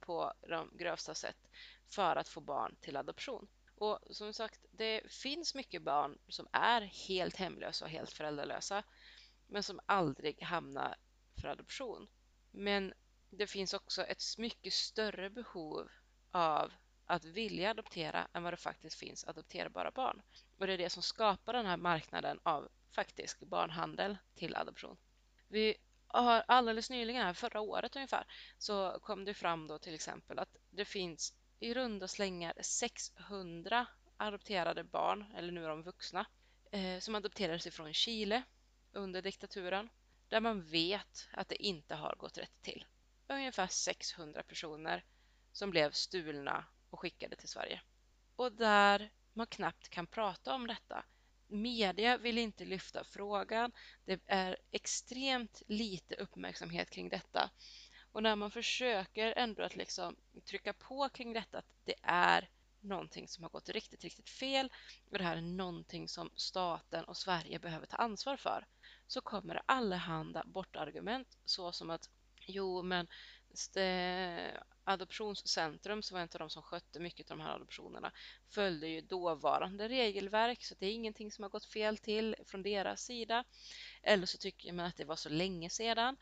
på 0.00 0.32
de 0.48 0.70
grövsta 0.76 1.14
sätt 1.14 1.48
för 1.88 2.16
att 2.16 2.28
få 2.28 2.40
barn 2.40 2.76
till 2.80 2.96
adoption. 2.96 3.48
Och 3.74 3.98
som 4.10 4.32
sagt, 4.32 4.60
det 4.70 5.12
finns 5.12 5.54
mycket 5.54 5.82
barn 5.82 6.18
som 6.28 6.48
är 6.52 6.80
helt 6.80 7.36
hemlösa 7.36 7.84
och 7.84 7.90
helt 7.90 8.12
föräldralösa 8.12 8.82
men 9.46 9.62
som 9.62 9.80
aldrig 9.86 10.42
hamnar 10.42 10.96
för 11.40 11.48
adoption. 11.48 12.08
Men 12.50 12.92
det 13.30 13.46
finns 13.46 13.74
också 13.74 14.02
ett 14.02 14.22
mycket 14.38 14.72
större 14.72 15.30
behov 15.30 15.88
av 16.30 16.72
att 17.12 17.24
vilja 17.24 17.70
adoptera 17.70 18.28
än 18.32 18.42
vad 18.42 18.52
det 18.52 18.56
faktiskt 18.56 18.98
finns 18.98 19.24
adopterbara 19.24 19.90
barn. 19.90 20.22
Och 20.58 20.66
det 20.66 20.72
är 20.72 20.78
det 20.78 20.90
som 20.90 21.02
skapar 21.02 21.52
den 21.52 21.66
här 21.66 21.76
marknaden 21.76 22.40
av 22.42 22.68
faktisk 22.90 23.40
barnhandel 23.40 24.18
till 24.34 24.56
adoption. 24.56 24.96
Vi 25.48 25.74
har 26.06 26.44
alldeles 26.48 26.90
nyligen, 26.90 27.22
här, 27.22 27.34
förra 27.34 27.60
året 27.60 27.96
ungefär, 27.96 28.26
så 28.58 28.98
kom 29.02 29.24
det 29.24 29.34
fram 29.34 29.66
då 29.66 29.78
till 29.78 29.94
exempel 29.94 30.38
att 30.38 30.56
det 30.70 30.84
finns 30.84 31.34
i 31.60 31.74
runda 31.74 32.08
slängar 32.08 32.54
600 32.60 33.86
adopterade 34.16 34.84
barn, 34.84 35.24
eller 35.36 35.52
nu 35.52 35.64
är 35.64 35.68
de 35.68 35.82
vuxna, 35.82 36.26
eh, 36.70 36.98
som 36.98 37.14
adopterades 37.14 37.66
ifrån 37.66 37.94
Chile 37.94 38.42
under 38.92 39.22
diktaturen 39.22 39.88
där 40.28 40.40
man 40.40 40.62
vet 40.62 41.28
att 41.32 41.48
det 41.48 41.62
inte 41.62 41.94
har 41.94 42.14
gått 42.14 42.38
rätt 42.38 42.62
till. 42.62 42.84
Ungefär 43.28 43.66
600 43.66 44.42
personer 44.42 45.04
som 45.52 45.70
blev 45.70 45.90
stulna 45.90 46.64
och 46.92 47.00
skickade 47.00 47.36
till 47.36 47.48
Sverige. 47.48 47.80
Och 48.36 48.52
där 48.52 49.10
man 49.32 49.46
knappt 49.46 49.88
kan 49.88 50.06
prata 50.06 50.54
om 50.54 50.66
detta. 50.66 51.04
Media 51.46 52.16
vill 52.16 52.38
inte 52.38 52.64
lyfta 52.64 53.04
frågan. 53.04 53.72
Det 54.04 54.20
är 54.26 54.56
extremt 54.70 55.62
lite 55.66 56.14
uppmärksamhet 56.14 56.90
kring 56.90 57.08
detta. 57.08 57.50
Och 58.12 58.22
när 58.22 58.36
man 58.36 58.50
försöker 58.50 59.32
ändå 59.36 59.62
att 59.62 59.76
liksom 59.76 60.16
trycka 60.44 60.72
på 60.72 61.08
kring 61.08 61.32
detta 61.32 61.58
att 61.58 61.66
det 61.84 61.94
är 62.02 62.48
någonting 62.80 63.28
som 63.28 63.44
har 63.44 63.50
gått 63.50 63.68
riktigt, 63.68 64.04
riktigt 64.04 64.30
fel 64.30 64.72
och 65.10 65.18
det 65.18 65.24
här 65.24 65.36
är 65.36 65.40
någonting 65.40 66.08
som 66.08 66.30
staten 66.36 67.04
och 67.04 67.16
Sverige 67.16 67.58
behöver 67.58 67.86
ta 67.86 67.96
ansvar 67.96 68.36
för 68.36 68.66
så 69.06 69.20
kommer 69.20 69.54
det 69.54 69.62
allehanda 69.66 70.42
bortargument 70.46 71.38
såsom 71.44 71.90
att 71.90 72.10
jo 72.46 72.82
men 72.82 73.06
Eh, 73.76 74.60
adoptionscentrum 74.84 76.02
som 76.02 76.14
var 76.14 76.22
en 76.22 76.28
av 76.34 76.38
de 76.38 76.50
som 76.50 76.62
skötte 76.62 77.00
mycket 77.00 77.30
av 77.30 77.38
de 77.38 77.42
här 77.42 77.54
adoptionerna 77.54 78.12
följde 78.48 78.88
ju 78.88 79.00
dåvarande 79.00 79.88
regelverk 79.88 80.64
så 80.64 80.74
det 80.78 80.86
är 80.86 80.92
ingenting 80.92 81.32
som 81.32 81.42
har 81.42 81.48
gått 81.50 81.64
fel 81.64 81.98
till 81.98 82.36
från 82.46 82.62
deras 82.62 83.04
sida. 83.04 83.44
Eller 84.02 84.26
så 84.26 84.38
tycker 84.38 84.72
man 84.72 84.86
att 84.86 84.96
det 84.96 85.04
var 85.04 85.16
så 85.16 85.28
länge 85.28 85.70
sedan. 85.70 86.16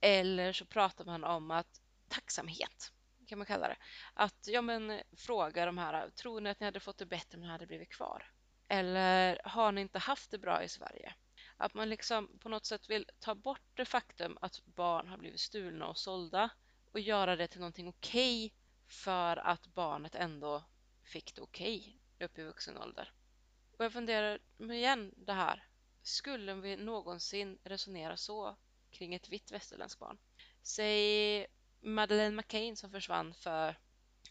Eller 0.00 0.52
så 0.52 0.64
pratar 0.64 1.04
man 1.04 1.24
om 1.24 1.50
att 1.50 1.80
tacksamhet 2.08 2.92
kan 3.28 3.38
man 3.38 3.46
kalla 3.46 3.68
det. 3.68 3.76
Att 4.14 4.46
ja 4.46 4.62
men 4.62 5.00
fråga 5.16 5.66
de 5.66 5.78
här, 5.78 6.10
tror 6.10 6.40
ni 6.40 6.50
att 6.50 6.60
ni 6.60 6.64
hade 6.64 6.80
fått 6.80 6.98
det 6.98 7.06
bättre 7.06 7.36
om 7.36 7.42
ni 7.42 7.48
hade 7.48 7.66
blivit 7.66 7.88
kvar? 7.88 8.32
Eller 8.68 9.40
har 9.44 9.72
ni 9.72 9.80
inte 9.80 9.98
haft 9.98 10.30
det 10.30 10.38
bra 10.38 10.62
i 10.62 10.68
Sverige? 10.68 11.14
Att 11.60 11.74
man 11.74 11.88
liksom 11.88 12.38
på 12.38 12.48
något 12.48 12.66
sätt 12.66 12.90
vill 12.90 13.06
ta 13.18 13.34
bort 13.34 13.62
det 13.74 13.84
faktum 13.84 14.38
att 14.40 14.62
barn 14.64 15.08
har 15.08 15.18
blivit 15.18 15.40
stulna 15.40 15.88
och 15.88 15.98
sålda 15.98 16.50
och 16.92 17.00
göra 17.00 17.36
det 17.36 17.48
till 17.48 17.60
någonting 17.60 17.88
okej 17.88 18.46
okay 18.46 18.58
för 18.86 19.36
att 19.36 19.66
barnet 19.66 20.14
ändå 20.14 20.64
fick 21.02 21.34
det 21.34 21.42
okej 21.42 21.78
okay 21.78 22.26
upp 22.26 22.38
i 22.38 22.44
vuxen 22.44 22.78
ålder. 22.78 23.12
Och 23.78 23.84
jag 23.84 23.92
funderar 23.92 24.38
igen 24.58 25.14
det 25.16 25.32
här. 25.32 25.68
Skulle 26.02 26.54
vi 26.54 26.76
någonsin 26.76 27.58
resonera 27.64 28.16
så 28.16 28.56
kring 28.90 29.14
ett 29.14 29.28
vitt 29.28 29.52
västerländskt 29.52 30.00
barn? 30.00 30.18
Säg 30.62 31.46
Madeleine 31.80 32.36
McCain 32.36 32.76
som 32.76 32.90
försvann 32.90 33.34
för, 33.34 33.78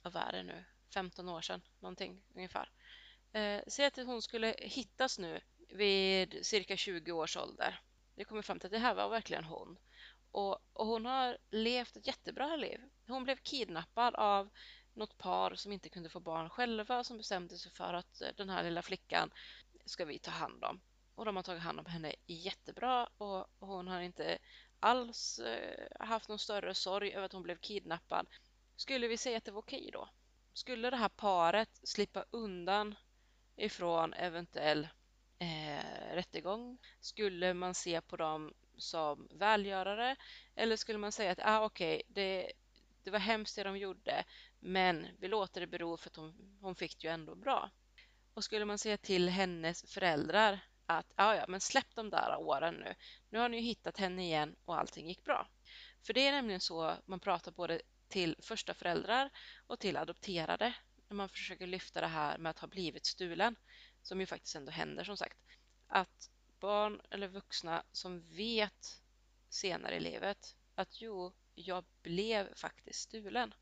vad 0.04 0.16
är 0.16 0.32
det 0.32 0.44
nu, 0.44 0.66
15 0.94 1.30
år 1.30 1.42
sedan 1.42 1.62
någonting 1.80 2.24
ungefär. 2.36 2.72
Eh, 3.32 3.62
säg 3.68 3.86
att 3.86 3.98
hon 3.98 4.22
skulle 4.22 4.56
hittas 4.60 5.20
nu 5.20 5.42
vid 5.68 6.46
cirka 6.46 6.78
20 6.78 7.12
års 7.12 7.38
ålder. 7.38 7.80
Det 8.16 8.24
kommer 8.24 8.42
fram 8.42 8.60
till 8.60 8.68
att 8.68 8.72
det 8.72 8.80
här 8.80 8.94
var 8.94 9.10
verkligen 9.10 9.44
hon. 9.44 9.78
Och, 10.32 10.60
och, 10.74 10.88
hon 10.88 11.06
har 11.06 11.38
levt 11.50 11.98
ett 11.98 12.08
jättebra 12.08 12.56
liv. 12.56 12.82
Hon 13.08 13.24
blev 13.24 13.36
kidnappad 13.36 14.16
av 14.16 14.50
något 14.94 15.18
par 15.18 15.56
som 15.56 15.72
inte 15.72 15.90
kunde 15.90 16.10
få 16.10 16.20
barn 16.20 16.50
själva 16.50 17.04
som 17.04 17.18
bestämde 17.18 17.58
sig 17.58 17.72
för 17.72 17.94
att 17.94 18.22
eh, 18.22 18.28
den 18.38 18.50
här 18.50 18.64
lilla 18.64 18.82
flickan 18.82 19.32
ska 19.86 20.06
vi 20.06 20.20
ta 20.20 20.32
hand 20.32 20.64
om. 20.64 20.82
Och 21.16 21.26
de 21.26 21.36
har 21.36 21.44
tagit 21.44 21.64
hand 21.64 21.80
om 21.80 21.86
henne 21.86 22.16
jättebra 22.26 23.10
och 23.18 23.48
hon 23.60 23.88
har 23.88 24.02
inte 24.02 24.38
alls 24.80 25.40
eh, 25.40 25.88
haft 26.00 26.30
någon 26.30 26.40
större 26.40 26.74
sorg 26.74 27.14
över 27.14 27.26
att 27.26 27.34
hon 27.34 27.44
blev 27.44 27.58
kidnappad. 27.58 28.28
Skulle 28.76 29.08
vi 29.08 29.18
säga 29.18 29.38
att 29.38 29.46
det 29.46 29.52
var 29.52 29.62
okej 29.62 29.90
då? 29.94 30.10
Skulle 30.54 30.90
det 30.90 30.98
här 30.98 31.10
paret 31.10 31.80
slippa 31.84 32.26
undan 32.32 32.96
ifrån 33.56 34.14
eventuell 34.14 34.88
eh, 35.40 36.14
rättegång? 36.14 36.78
Skulle 37.00 37.54
man 37.54 37.74
se 37.74 38.02
på 38.02 38.18
dem 38.18 38.54
som 38.78 39.28
välgörare 39.32 40.16
eller 40.56 40.76
skulle 40.76 41.00
man 41.00 41.12
säga 41.12 41.32
att 41.32 41.40
ah, 41.42 41.66
okej, 41.66 41.96
okay, 41.96 42.04
det, 42.08 42.52
det 43.04 43.12
var 43.12 43.20
hemskt 43.20 43.56
det 43.56 43.64
de 43.64 43.78
gjorde 43.78 44.26
men 44.60 45.08
vi 45.20 45.28
låter 45.28 45.62
det 45.62 45.68
bero 45.68 45.98
för 45.98 46.10
att 46.10 46.16
hon, 46.16 46.58
hon 46.62 46.76
fick 46.76 47.02
det 47.02 47.08
ju 47.08 47.14
ändå 47.14 47.36
bra. 47.36 47.70
Och 48.34 48.44
skulle 48.44 48.66
man 48.66 48.78
säga 48.78 48.98
till 48.98 49.30
hennes 49.30 49.94
föräldrar 49.94 50.60
att 50.86 51.14
ah, 51.16 51.36
ja, 51.36 51.46
men 51.48 51.62
släpp 51.62 51.96
de 51.96 52.10
där 52.10 52.38
åren 52.40 52.76
nu. 52.76 52.96
Nu 53.30 53.40
har 53.40 53.50
ni 53.50 53.58
ju 53.58 53.64
hittat 53.64 53.98
henne 53.98 54.24
igen 54.24 54.56
och 54.66 54.80
allting 54.80 55.08
gick 55.08 55.24
bra. 55.24 55.48
För 56.04 56.14
det 56.14 56.28
är 56.28 56.32
nämligen 56.32 56.62
så 56.62 56.96
man 57.06 57.20
pratar 57.20 57.52
både 57.52 57.82
till 58.08 58.36
första 58.40 58.74
föräldrar 58.74 59.30
och 59.68 59.80
till 59.80 59.98
adopterade 59.98 60.74
när 61.08 61.16
man 61.16 61.30
försöker 61.30 61.68
lyfta 61.68 62.02
det 62.02 62.08
här 62.08 62.38
med 62.38 62.50
att 62.50 62.60
ha 62.60 62.68
blivit 62.68 63.06
stulen 63.06 63.56
som 64.08 64.20
ju 64.20 64.26
faktiskt 64.26 64.56
ändå 64.56 64.72
händer 64.72 65.04
som 65.04 65.18
sagt, 65.18 65.38
att 65.88 66.30
barn 66.60 67.02
eller 67.10 67.28
vuxna 67.28 67.84
som 67.92 68.22
vet 68.22 69.02
senare 69.50 69.96
i 69.96 70.00
livet 70.00 70.56
att 70.76 71.02
jo, 71.02 71.34
jag 71.56 71.86
blev 72.02 72.56
faktiskt 72.56 73.02
stulen. 73.02 73.54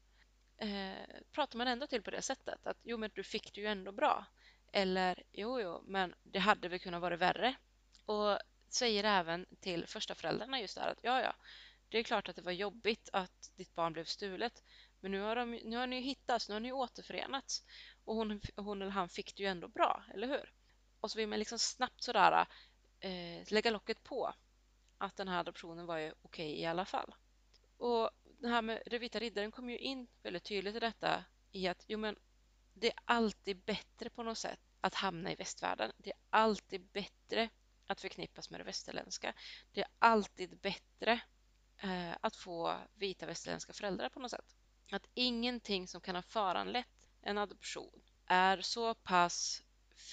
Eh, 0.57 0.93
pratar 1.31 1.57
man 1.57 1.67
ändå 1.67 1.87
till 1.87 2.01
på 2.01 2.11
det 2.11 2.21
sättet 2.21 2.67
att 2.67 2.77
jo, 2.83 2.97
men 2.97 3.11
du 3.13 3.23
fick 3.23 3.53
det 3.53 3.61
ju 3.61 3.67
ändå 3.67 3.91
bra. 3.91 4.25
Eller 4.71 5.23
jo, 5.31 5.61
jo, 5.61 5.83
men 5.87 6.15
det 6.23 6.39
hade 6.39 6.67
väl 6.69 6.79
kunnat 6.79 7.01
vara 7.01 7.17
värre. 7.17 7.55
Och 8.05 8.39
säger 8.69 9.03
även 9.03 9.45
till 9.59 9.87
första 9.87 10.15
föräldrarna 10.15 10.61
just 10.61 10.77
här 10.77 10.91
att 10.91 11.03
ja, 11.03 11.21
ja, 11.21 11.35
det 11.89 11.97
är 11.97 12.03
klart 12.03 12.29
att 12.29 12.35
det 12.35 12.41
var 12.41 12.51
jobbigt 12.51 13.09
att 13.13 13.51
ditt 13.55 13.75
barn 13.75 13.93
blev 13.93 14.05
stulet. 14.05 14.63
Men 15.05 15.11
nu 15.11 15.21
har, 15.21 15.35
de, 15.35 15.51
nu 15.51 15.77
har 15.77 15.87
ni 15.87 16.01
hittats, 16.01 16.49
nu 16.49 16.55
har 16.55 16.59
ni 16.59 16.71
återförenats. 16.71 17.63
och 18.05 18.15
hon, 18.15 18.41
hon 18.55 18.81
eller 18.81 18.91
han 18.91 19.09
fick 19.09 19.35
det 19.35 19.43
ju 19.43 19.49
ändå 19.49 19.67
bra, 19.67 20.03
eller 20.13 20.27
hur? 20.27 20.53
Och 20.99 21.11
så 21.11 21.17
vill 21.17 21.27
man 21.27 21.39
liksom 21.39 21.59
snabbt 21.59 22.03
sådär 22.03 22.47
eh, 22.99 23.43
lägga 23.47 23.71
locket 23.71 24.03
på 24.03 24.33
att 24.97 25.15
den 25.15 25.27
här 25.27 25.39
adoptionen 25.39 25.85
var 25.85 25.97
ju 25.97 26.11
okej 26.21 26.51
okay 26.51 26.61
i 26.61 26.65
alla 26.65 26.85
fall. 26.85 27.15
Och 27.77 28.09
det 28.23 28.47
här 28.47 28.61
med 28.61 28.81
den 28.85 28.99
vita 28.99 29.19
riddaren 29.19 29.51
kom 29.51 29.69
ju 29.69 29.77
in 29.77 30.07
väldigt 30.23 30.43
tydligt 30.43 30.75
i 30.75 30.79
detta 30.79 31.25
i 31.51 31.67
att 31.67 31.85
jo 31.87 31.99
men 31.99 32.15
det 32.73 32.87
är 32.87 32.99
alltid 33.05 33.57
bättre 33.57 34.09
på 34.09 34.23
något 34.23 34.37
sätt 34.37 34.59
att 34.81 34.93
hamna 34.93 35.31
i 35.31 35.35
västvärlden. 35.35 35.91
Det 35.97 36.09
är 36.09 36.17
alltid 36.29 36.85
bättre 36.85 37.49
att 37.87 38.01
förknippas 38.01 38.49
med 38.49 38.59
det 38.59 38.63
västerländska. 38.63 39.33
Det 39.71 39.81
är 39.81 39.87
alltid 39.99 40.57
bättre 40.57 41.21
eh, 41.77 42.17
att 42.21 42.35
få 42.35 42.77
vita 42.93 43.25
västerländska 43.25 43.73
föräldrar 43.73 44.09
på 44.09 44.19
något 44.19 44.31
sätt. 44.31 44.55
Att 44.91 45.07
ingenting 45.13 45.87
som 45.87 46.01
kan 46.01 46.15
ha 46.15 46.21
föranlett 46.21 47.07
en 47.21 47.37
adoption 47.37 48.01
är 48.25 48.61
så 48.61 48.93
pass 48.93 49.63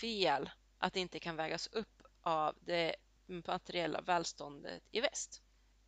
fel 0.00 0.50
att 0.78 0.92
det 0.92 1.00
inte 1.00 1.20
kan 1.20 1.36
vägas 1.36 1.66
upp 1.66 2.02
av 2.22 2.56
det 2.60 2.96
materiella 3.26 4.00
välståndet 4.00 4.82
i 4.90 5.00
väst. 5.00 5.42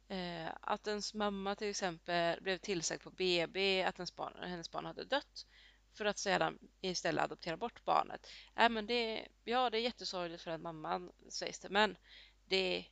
Eh, 0.09 0.49
att 0.61 0.87
ens 0.87 1.15
mamma 1.15 1.55
till 1.55 1.71
exempel 1.71 2.43
blev 2.43 2.59
tillsagd 2.59 3.03
på 3.03 3.11
BB 3.11 3.83
att 3.83 3.99
hennes 3.99 4.17
barn, 4.17 4.33
hennes 4.43 4.71
barn 4.71 4.87
hade 4.87 5.05
dött 5.05 5.47
för 5.93 6.05
att 6.05 6.19
sedan 6.19 6.59
istället 6.81 7.25
adoptera 7.25 7.57
bort 7.57 7.85
barnet. 7.85 8.27
Äh, 8.57 8.69
men 8.69 8.87
det, 8.87 9.29
ja, 9.45 9.71
det 9.71 9.79
är 9.79 9.83
jättesorgligt 9.83 10.43
för 10.43 10.51
den 10.51 10.63
mamman 10.63 11.13
sägs 11.29 11.59
det, 11.59 11.69
men 11.69 11.97
det 12.45 12.85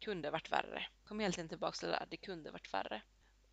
kunde 0.00 0.30
varit 0.30 0.52
värre. 0.52 0.86
Kom 1.04 1.20
helt 1.20 1.38
enkelt 1.38 1.50
tillbaka 1.50 1.76
till 1.76 1.88
det 1.88 1.94
där, 1.94 2.06
det 2.10 2.16
kunde 2.16 2.50
varit 2.50 2.74
värre. 2.74 3.02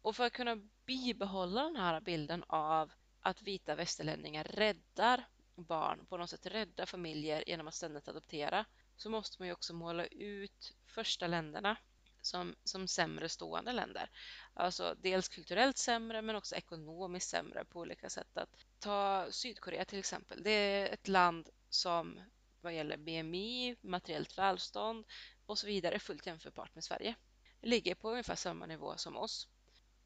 Och 0.03 0.15
för 0.15 0.25
att 0.25 0.33
kunna 0.33 0.55
bibehålla 0.85 1.63
den 1.63 1.75
här 1.75 2.01
bilden 2.01 2.43
av 2.47 2.91
att 3.21 3.41
vita 3.41 3.75
västerlänningar 3.75 4.43
räddar 4.43 5.27
barn, 5.55 6.05
på 6.05 6.17
något 6.17 6.29
sätt 6.29 6.45
räddar 6.45 6.85
familjer 6.85 7.43
genom 7.47 7.67
att 7.67 7.73
ständigt 7.73 8.07
adoptera, 8.07 8.65
så 8.97 9.09
måste 9.09 9.41
man 9.41 9.47
ju 9.47 9.53
också 9.53 9.73
måla 9.73 10.05
ut 10.05 10.73
första 10.85 11.27
länderna 11.27 11.77
som, 12.21 12.55
som 12.63 12.87
sämre 12.87 13.29
stående 13.29 13.73
länder. 13.73 14.09
Alltså 14.53 14.95
dels 15.01 15.29
kulturellt 15.29 15.77
sämre 15.77 16.21
men 16.21 16.35
också 16.35 16.55
ekonomiskt 16.55 17.29
sämre 17.29 17.65
på 17.65 17.79
olika 17.79 18.09
sätt. 18.09 18.37
Att 18.37 18.57
ta 18.79 19.27
Sydkorea 19.29 19.85
till 19.85 19.99
exempel. 19.99 20.43
Det 20.43 20.51
är 20.51 20.93
ett 20.93 21.07
land 21.07 21.49
som 21.69 22.19
vad 22.61 22.73
gäller 22.73 22.97
BMI, 22.97 23.75
materiellt 23.81 24.37
välstånd 24.37 25.05
och 25.45 25.59
så 25.59 25.67
vidare 25.67 25.99
fullt 25.99 26.25
jämförbart 26.25 26.75
med 26.75 26.83
Sverige. 26.83 27.15
Ligger 27.61 27.95
på 27.95 28.09
ungefär 28.09 28.35
samma 28.35 28.65
nivå 28.65 28.97
som 28.97 29.17
oss. 29.17 29.47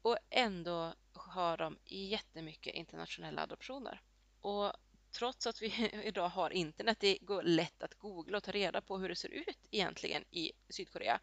Och 0.08 0.18
ändå 0.30 0.94
har 1.12 1.56
de 1.56 1.78
jättemycket 1.84 2.74
internationella 2.74 3.42
adoptioner. 3.42 4.02
Och 4.40 4.72
trots 5.12 5.46
att 5.46 5.62
vi 5.62 5.90
idag 6.04 6.28
har 6.28 6.50
internet, 6.50 7.00
det 7.00 7.18
går 7.20 7.42
lätt 7.42 7.82
att 7.82 7.94
googla 7.94 8.36
och 8.36 8.42
ta 8.42 8.52
reda 8.52 8.80
på 8.80 8.98
hur 8.98 9.08
det 9.08 9.16
ser 9.16 9.28
ut 9.28 9.58
egentligen 9.70 10.24
i 10.30 10.52
Sydkorea, 10.68 11.20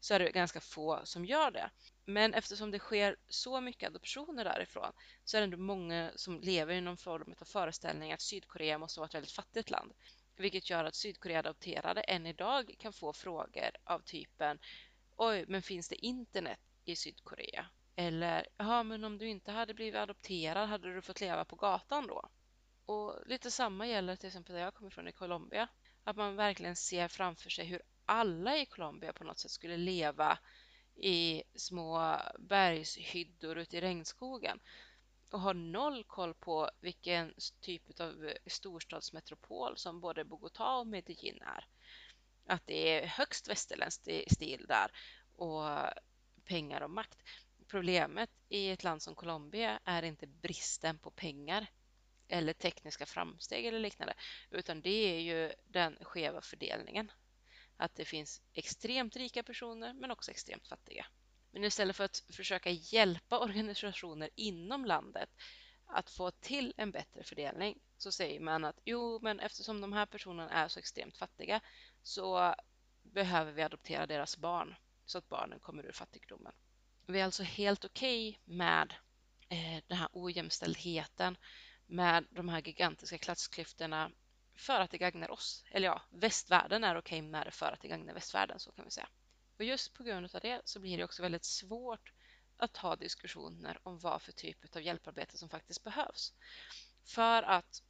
så 0.00 0.14
är 0.14 0.18
det 0.18 0.30
ganska 0.30 0.60
få 0.60 1.00
som 1.04 1.24
gör 1.24 1.50
det. 1.50 1.70
Men 2.04 2.34
eftersom 2.34 2.70
det 2.70 2.78
sker 2.78 3.16
så 3.28 3.60
mycket 3.60 3.86
adoptioner 3.86 4.44
därifrån 4.44 4.92
så 5.24 5.36
är 5.36 5.40
det 5.40 5.44
ändå 5.44 5.56
många 5.56 6.10
som 6.16 6.40
lever 6.40 6.74
i 6.74 6.80
någon 6.80 6.96
form 6.96 7.34
av 7.40 7.44
föreställning 7.44 8.12
att 8.12 8.20
Sydkorea 8.20 8.78
måste 8.78 9.00
vara 9.00 9.08
ett 9.08 9.14
väldigt 9.14 9.32
fattigt 9.32 9.70
land. 9.70 9.92
Vilket 10.36 10.70
gör 10.70 10.84
att 10.84 10.94
Sydkorea 10.94 11.38
adopterade 11.38 12.00
än 12.00 12.26
idag 12.26 12.74
kan 12.78 12.92
få 12.92 13.12
frågor 13.12 13.70
av 13.84 14.00
typen 14.00 14.58
Oj, 15.16 15.44
men 15.48 15.62
finns 15.62 15.88
det 15.88 16.06
internet 16.06 16.60
i 16.84 16.96
Sydkorea? 16.96 17.66
Eller, 17.96 18.46
ja 18.56 18.82
men 18.82 19.04
om 19.04 19.18
du 19.18 19.28
inte 19.28 19.52
hade 19.52 19.74
blivit 19.74 20.00
adopterad, 20.00 20.68
hade 20.68 20.94
du 20.94 21.02
fått 21.02 21.20
leva 21.20 21.44
på 21.44 21.56
gatan 21.56 22.06
då? 22.06 22.28
Och 22.86 23.16
lite 23.26 23.50
samma 23.50 23.86
gäller 23.86 24.16
till 24.16 24.26
exempel 24.26 24.54
där 24.54 24.62
jag 24.62 24.74
kommer 24.74 24.90
från 24.90 25.08
i 25.08 25.12
Colombia. 25.12 25.68
Att 26.04 26.16
man 26.16 26.36
verkligen 26.36 26.76
ser 26.76 27.08
framför 27.08 27.50
sig 27.50 27.64
hur 27.64 27.82
alla 28.06 28.56
i 28.56 28.66
Colombia 28.66 29.12
på 29.12 29.24
något 29.24 29.38
sätt 29.38 29.50
skulle 29.50 29.76
leva 29.76 30.38
i 30.96 31.42
små 31.54 32.16
bergshyddor 32.38 33.58
ute 33.58 33.76
i 33.76 33.80
regnskogen 33.80 34.60
och 35.30 35.40
har 35.40 35.54
noll 35.54 36.04
koll 36.04 36.34
på 36.34 36.70
vilken 36.80 37.34
typ 37.60 38.00
av 38.00 38.24
eh, 38.24 38.34
storstadsmetropol 38.46 39.76
som 39.76 40.00
både 40.00 40.24
Bogotá 40.24 40.78
och 40.78 40.86
Medellin 40.86 41.42
är. 41.42 41.66
Att 42.46 42.66
det 42.66 42.88
är 42.88 43.06
högst 43.06 43.48
västerländsk 43.48 44.08
stil 44.26 44.66
där 44.68 44.90
och 45.36 45.62
pengar 46.44 46.80
och 46.80 46.90
makt. 46.90 47.18
Problemet 47.72 48.30
i 48.48 48.70
ett 48.70 48.84
land 48.84 49.02
som 49.02 49.14
Colombia 49.14 49.80
är 49.84 50.02
inte 50.02 50.26
bristen 50.26 50.98
på 50.98 51.10
pengar 51.10 51.66
eller 52.28 52.52
tekniska 52.52 53.06
framsteg 53.06 53.66
eller 53.66 53.78
liknande, 53.78 54.14
utan 54.50 54.80
det 54.80 54.90
är 54.90 55.20
ju 55.20 55.52
den 55.68 55.98
skeva 56.04 56.40
fördelningen. 56.40 57.12
Att 57.76 57.94
det 57.94 58.04
finns 58.04 58.42
extremt 58.52 59.16
rika 59.16 59.42
personer 59.42 59.92
men 59.92 60.10
också 60.10 60.30
extremt 60.30 60.68
fattiga. 60.68 61.06
Men 61.50 61.64
istället 61.64 61.96
för 61.96 62.04
att 62.04 62.24
försöka 62.30 62.70
hjälpa 62.70 63.38
organisationer 63.38 64.30
inom 64.34 64.84
landet 64.84 65.30
att 65.86 66.10
få 66.10 66.30
till 66.30 66.74
en 66.76 66.90
bättre 66.90 67.22
fördelning 67.24 67.78
så 67.98 68.12
säger 68.12 68.40
man 68.40 68.64
att 68.64 68.80
jo, 68.84 69.18
men 69.22 69.40
eftersom 69.40 69.80
de 69.80 69.92
här 69.92 70.06
personerna 70.06 70.50
är 70.50 70.68
så 70.68 70.78
extremt 70.78 71.16
fattiga 71.16 71.60
så 72.02 72.54
behöver 73.02 73.52
vi 73.52 73.62
adoptera 73.62 74.06
deras 74.06 74.36
barn 74.36 74.74
så 75.06 75.18
att 75.18 75.28
barnen 75.28 75.60
kommer 75.60 75.86
ur 75.86 75.92
fattigdomen. 75.92 76.52
Vi 77.12 77.20
är 77.20 77.24
alltså 77.24 77.42
helt 77.42 77.84
okej 77.84 78.28
okay 78.28 78.56
med 78.56 78.94
eh, 79.48 79.82
den 79.86 79.98
här 79.98 80.08
ojämställdheten, 80.12 81.36
med 81.86 82.26
de 82.30 82.48
här 82.48 82.60
gigantiska 82.60 83.18
klassklyftorna 83.18 84.10
för 84.54 84.80
att 84.80 84.90
det 84.90 84.98
gagnar 84.98 85.30
oss. 85.30 85.64
Eller 85.70 85.86
ja, 85.86 86.02
västvärlden 86.10 86.84
är 86.84 86.96
okej 86.96 87.18
okay 87.18 87.30
med 87.30 87.46
det 87.46 87.50
för 87.50 87.72
att 87.72 87.80
det 87.80 87.88
gagnar 87.88 88.14
västvärlden, 88.14 88.58
så 88.58 88.72
kan 88.72 88.84
vi 88.84 88.90
säga. 88.90 89.08
Och 89.58 89.64
just 89.64 89.94
på 89.94 90.02
grund 90.02 90.34
av 90.34 90.40
det 90.40 90.60
så 90.64 90.80
blir 90.80 90.98
det 90.98 91.04
också 91.04 91.22
väldigt 91.22 91.44
svårt 91.44 92.12
att 92.56 92.76
ha 92.76 92.96
diskussioner 92.96 93.78
om 93.82 93.98
vad 93.98 94.22
för 94.22 94.32
typ 94.32 94.76
av 94.76 94.82
hjälparbete 94.82 95.38
som 95.38 95.48
faktiskt 95.48 95.84
behövs. 95.84 96.34
För 97.04 97.42
att 97.42 97.82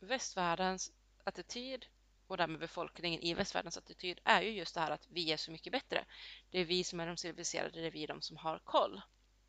västvärldens 0.00 0.92
attityd 1.24 1.86
och 2.30 2.36
därmed 2.36 2.60
befolkningen 2.60 3.20
i 3.20 3.34
västvärldens 3.34 3.76
attityd 3.76 4.20
är 4.24 4.42
ju 4.42 4.50
just 4.50 4.74
det 4.74 4.80
här 4.80 4.90
att 4.90 5.08
vi 5.10 5.32
är 5.32 5.36
så 5.36 5.50
mycket 5.50 5.72
bättre. 5.72 6.04
Det 6.50 6.58
är 6.58 6.64
vi 6.64 6.84
som 6.84 7.00
är 7.00 7.06
de 7.06 7.16
civiliserade, 7.16 7.80
det 7.80 7.86
är 7.86 7.90
vi 7.90 8.06
de 8.06 8.22
som 8.22 8.36
har 8.36 8.58
koll. 8.58 9.00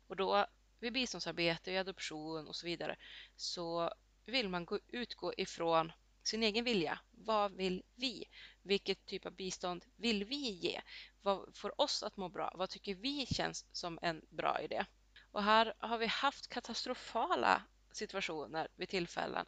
Och 0.06 0.16
då 0.16 0.46
vid 0.80 0.92
biståndsarbete, 0.92 1.72
i 1.72 1.78
adoption 1.78 2.48
och 2.48 2.56
så 2.56 2.66
vidare 2.66 2.96
så 3.36 3.90
vill 4.24 4.48
man 4.48 4.64
gå, 4.64 4.78
utgå 4.88 5.32
ifrån 5.36 5.92
sin 6.22 6.42
egen 6.42 6.64
vilja. 6.64 6.98
Vad 7.10 7.52
vill 7.52 7.82
vi? 7.94 8.24
Vilket 8.62 9.06
typ 9.06 9.26
av 9.26 9.32
bistånd 9.32 9.84
vill 9.96 10.24
vi 10.24 10.50
ge? 10.50 10.80
Vad 11.20 11.56
får 11.56 11.80
oss 11.80 12.02
att 12.02 12.16
må 12.16 12.28
bra? 12.28 12.52
Vad 12.54 12.70
tycker 12.70 12.94
vi 12.94 13.26
känns 13.26 13.66
som 13.72 13.98
en 14.02 14.22
bra 14.30 14.60
idé? 14.60 14.84
Och 15.30 15.42
här 15.42 15.74
har 15.78 15.98
vi 15.98 16.06
haft 16.06 16.48
katastrofala 16.48 17.62
situationer 17.92 18.68
vid 18.76 18.88
tillfällen 18.88 19.46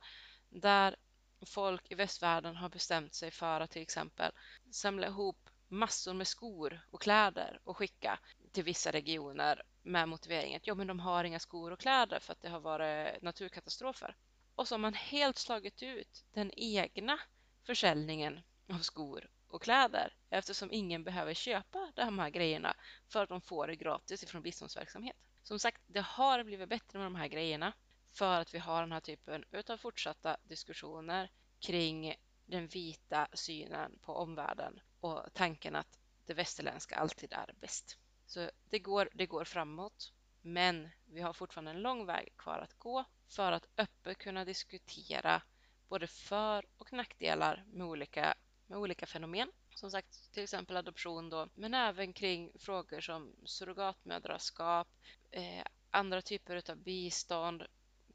där 0.49 0.97
folk 1.47 1.91
i 1.91 1.95
västvärlden 1.95 2.57
har 2.57 2.69
bestämt 2.69 3.15
sig 3.15 3.31
för 3.31 3.61
att 3.61 3.71
till 3.71 3.83
exempel 3.83 4.33
samla 4.71 5.07
ihop 5.07 5.51
massor 5.69 6.15
med 6.15 6.27
skor 6.27 6.81
och 6.91 7.03
kläder 7.03 7.61
och 7.65 7.77
skicka 7.77 8.19
till 8.53 8.65
vissa 8.65 8.91
regioner 8.91 9.63
med 9.83 10.09
motiveringen 10.09 10.57
att 10.57 10.67
ja, 10.67 10.75
men 10.75 10.87
de 10.87 11.01
har 11.01 11.25
inga 11.25 11.39
skor 11.39 11.71
och 11.71 11.81
kläder 11.81 12.21
för 12.21 12.33
att 12.33 12.41
det 12.41 12.49
har 12.49 12.61
varit 12.61 13.23
naturkatastrofer. 13.23 14.17
Och 14.55 14.69
så 14.69 14.75
har 14.75 14.79
man 14.79 14.95
helt 14.95 15.39
slagit 15.39 15.83
ut 15.83 16.25
den 16.33 16.51
egna 16.57 17.19
försäljningen 17.67 18.41
av 18.69 18.79
skor 18.79 19.31
och 19.49 19.63
kläder 19.63 20.13
eftersom 20.31 20.73
ingen 20.73 21.05
behöver 21.05 21.35
köpa 21.35 21.93
de 21.95 22.19
här 22.19 22.31
grejerna 22.31 22.77
för 23.09 23.23
att 23.23 23.29
de 23.29 23.41
får 23.41 23.67
det 23.67 23.77
gratis 23.77 24.23
ifrån 24.23 24.43
biståndsverksamhet. 24.43 25.17
Som 25.43 25.59
sagt, 25.59 25.83
det 25.87 26.01
har 26.01 26.45
blivit 26.45 26.69
bättre 26.69 26.99
med 26.99 27.07
de 27.07 27.15
här 27.15 27.29
grejerna 27.29 27.73
för 28.15 28.41
att 28.41 28.55
vi 28.55 28.59
har 28.59 28.81
den 28.81 28.93
här 28.93 29.01
typen 29.01 29.45
av 29.69 29.77
fortsatta 29.77 30.37
diskussioner 30.49 31.31
kring 31.61 32.15
den 32.47 32.67
vita 32.67 33.29
synen 33.33 33.99
på 34.03 34.13
omvärlden 34.13 34.81
och 35.01 35.27
tanken 35.33 35.77
att 35.77 35.99
det 36.27 36.35
västerländska 36.35 36.97
alltid 36.97 37.33
är 37.33 37.55
bäst. 37.61 37.99
Så 38.27 38.51
det 38.71 38.79
går, 38.79 39.09
det 39.13 39.27
går 39.27 39.45
framåt, 39.45 40.13
men 40.43 40.89
vi 41.07 41.21
har 41.21 41.33
fortfarande 41.33 41.71
en 41.71 41.83
lång 41.83 42.07
väg 42.07 42.33
kvar 42.37 42.59
att 42.59 42.79
gå 42.79 43.05
för 43.29 43.53
att 43.53 43.67
öppet 43.77 44.19
kunna 44.19 44.45
diskutera 44.45 45.43
både 45.89 46.07
för 46.07 46.67
och 46.77 46.93
nackdelar 46.93 47.65
med 47.73 47.87
olika, 47.87 48.35
med 48.67 48.79
olika 48.79 49.07
fenomen. 49.07 49.53
Som 49.75 49.91
sagt, 49.91 50.33
till 50.33 50.43
exempel 50.43 50.77
adoption 50.77 51.31
då, 51.31 51.49
men 51.55 51.75
även 51.75 52.13
kring 52.13 52.53
frågor 52.59 53.01
som 53.01 53.37
surrogatmödraskap, 53.45 54.89
eh, 55.31 55.65
andra 55.91 56.23
typer 56.23 56.71
av 56.71 56.77
bistånd, 56.77 57.67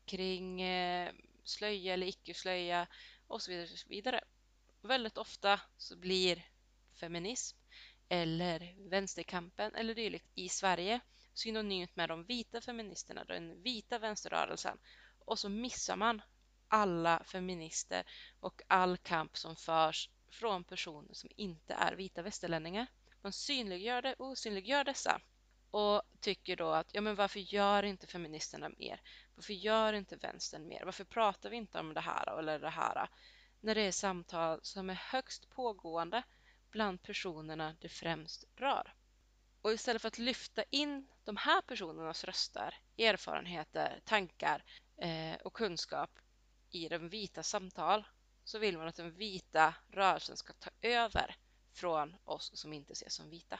kring 0.09 0.61
eh, 0.61 1.11
slöja 1.43 1.93
eller 1.93 2.07
icke-slöja 2.07 2.87
och 3.27 3.41
så 3.41 3.51
vidare. 3.51 3.63
Och 3.71 3.79
så 3.79 3.89
vidare. 3.89 4.21
Väldigt 4.81 5.17
ofta 5.17 5.61
så 5.77 5.97
blir 5.97 6.45
feminism 6.99 7.57
eller 8.09 8.89
vänsterkampen 8.89 9.75
eller 9.75 9.95
dylikt 9.95 10.31
i 10.35 10.49
Sverige 10.49 10.99
synonymt 11.33 11.95
med 11.95 12.09
de 12.09 12.23
vita 12.23 12.61
feministerna, 12.61 13.23
den 13.23 13.61
vita 13.63 13.99
vänsterrörelsen 13.99 14.77
och 15.25 15.39
så 15.39 15.49
missar 15.49 15.95
man 15.95 16.21
alla 16.67 17.23
feminister 17.23 18.03
och 18.39 18.61
all 18.67 18.97
kamp 18.97 19.37
som 19.37 19.55
förs 19.55 20.09
från 20.29 20.63
personer 20.63 21.13
som 21.13 21.29
inte 21.35 21.73
är 21.73 21.95
vita 21.95 22.21
västerlänningar. 22.21 22.87
Man 23.21 23.33
synliggör 23.33 24.01
det 24.01 24.13
och 24.13 24.27
osynliggör 24.27 24.83
dessa 24.83 25.21
och 25.71 26.01
tycker 26.19 26.55
då 26.55 26.69
att 26.69 26.89
ja 26.93 27.01
men 27.01 27.15
varför 27.15 27.39
gör 27.39 27.83
inte 27.83 28.07
feministerna 28.07 28.69
mer? 28.77 29.01
Varför 29.39 29.53
gör 29.53 29.93
inte 29.93 30.15
vänstern 30.15 30.67
mer? 30.67 30.85
Varför 30.85 31.03
pratar 31.03 31.49
vi 31.49 31.55
inte 31.55 31.79
om 31.79 31.93
det 31.93 32.01
här 32.01 32.39
eller 32.39 32.59
det 32.59 32.69
här? 32.69 33.09
När 33.59 33.75
det 33.75 33.81
är 33.81 33.91
samtal 33.91 34.59
som 34.63 34.89
är 34.89 34.93
högst 34.93 35.49
pågående 35.49 36.23
bland 36.71 37.03
personerna 37.03 37.75
det 37.79 37.89
främst 37.89 38.45
rör. 38.55 38.93
Och 39.61 39.71
istället 39.71 40.01
för 40.01 40.07
att 40.07 40.17
lyfta 40.17 40.63
in 40.69 41.07
de 41.23 41.37
här 41.37 41.61
personernas 41.61 42.23
röster, 42.23 42.75
erfarenheter, 42.97 44.01
tankar 44.05 44.63
eh, 44.97 45.35
och 45.43 45.53
kunskap 45.53 46.19
i 46.71 46.87
den 46.89 47.09
vita 47.09 47.43
samtal 47.43 48.07
så 48.43 48.59
vill 48.59 48.77
man 48.77 48.87
att 48.87 48.95
den 48.95 49.11
vita 49.11 49.75
rörelsen 49.87 50.37
ska 50.37 50.53
ta 50.53 50.69
över 50.81 51.35
från 51.73 52.15
oss 52.25 52.51
som 52.53 52.73
inte 52.73 52.93
ses 52.93 53.13
som 53.13 53.29
vita. 53.29 53.59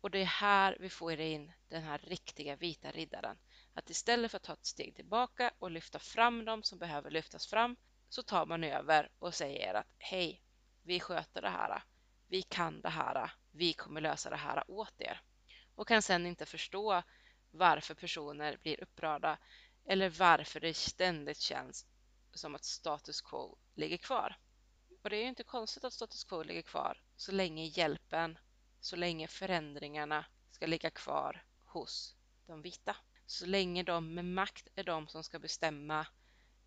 Och 0.00 0.10
det 0.10 0.18
är 0.18 0.24
här 0.24 0.76
vi 0.80 0.90
får 0.90 1.20
in 1.20 1.52
den 1.68 1.82
här 1.82 1.98
riktiga 1.98 2.56
vita 2.56 2.90
riddaren. 2.90 3.36
Att 3.78 3.90
istället 3.90 4.30
för 4.30 4.36
att 4.36 4.42
ta 4.42 4.52
ett 4.52 4.66
steg 4.66 4.96
tillbaka 4.96 5.52
och 5.58 5.70
lyfta 5.70 5.98
fram 5.98 6.44
dem 6.44 6.62
som 6.62 6.78
behöver 6.78 7.10
lyftas 7.10 7.46
fram 7.46 7.76
så 8.08 8.22
tar 8.22 8.46
man 8.46 8.64
över 8.64 9.10
och 9.18 9.34
säger 9.34 9.74
att 9.74 9.86
hej, 9.98 10.42
vi 10.82 11.00
sköter 11.00 11.42
det 11.42 11.48
här. 11.48 11.82
Vi 12.28 12.42
kan 12.42 12.80
det 12.80 12.88
här. 12.88 13.32
Vi 13.50 13.72
kommer 13.72 14.00
lösa 14.00 14.30
det 14.30 14.36
här 14.36 14.70
åt 14.70 15.00
er. 15.00 15.20
Och 15.74 15.88
kan 15.88 16.02
sen 16.02 16.26
inte 16.26 16.46
förstå 16.46 17.02
varför 17.50 17.94
personer 17.94 18.56
blir 18.62 18.82
upprörda 18.82 19.38
eller 19.86 20.10
varför 20.10 20.60
det 20.60 20.74
ständigt 20.74 21.40
känns 21.40 21.86
som 22.34 22.54
att 22.54 22.64
status 22.64 23.20
quo 23.20 23.58
ligger 23.74 23.96
kvar. 23.98 24.38
Och 25.02 25.10
det 25.10 25.16
är 25.16 25.22
ju 25.22 25.28
inte 25.28 25.44
konstigt 25.44 25.84
att 25.84 25.92
status 25.92 26.24
quo 26.24 26.42
ligger 26.42 26.62
kvar 26.62 27.02
så 27.16 27.32
länge 27.32 27.64
hjälpen, 27.64 28.38
så 28.80 28.96
länge 28.96 29.28
förändringarna 29.28 30.24
ska 30.50 30.66
ligga 30.66 30.90
kvar 30.90 31.44
hos 31.64 32.14
de 32.46 32.62
vita. 32.62 32.96
Så 33.26 33.46
länge 33.46 33.82
de 33.82 34.14
med 34.14 34.24
makt 34.24 34.68
är 34.74 34.84
de 34.84 35.08
som 35.08 35.24
ska 35.24 35.38
bestämma 35.38 36.06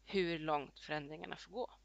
hur 0.05 0.39
långt 0.39 0.79
förändringarna 0.79 1.35
får 1.35 1.51
gå. 1.51 1.79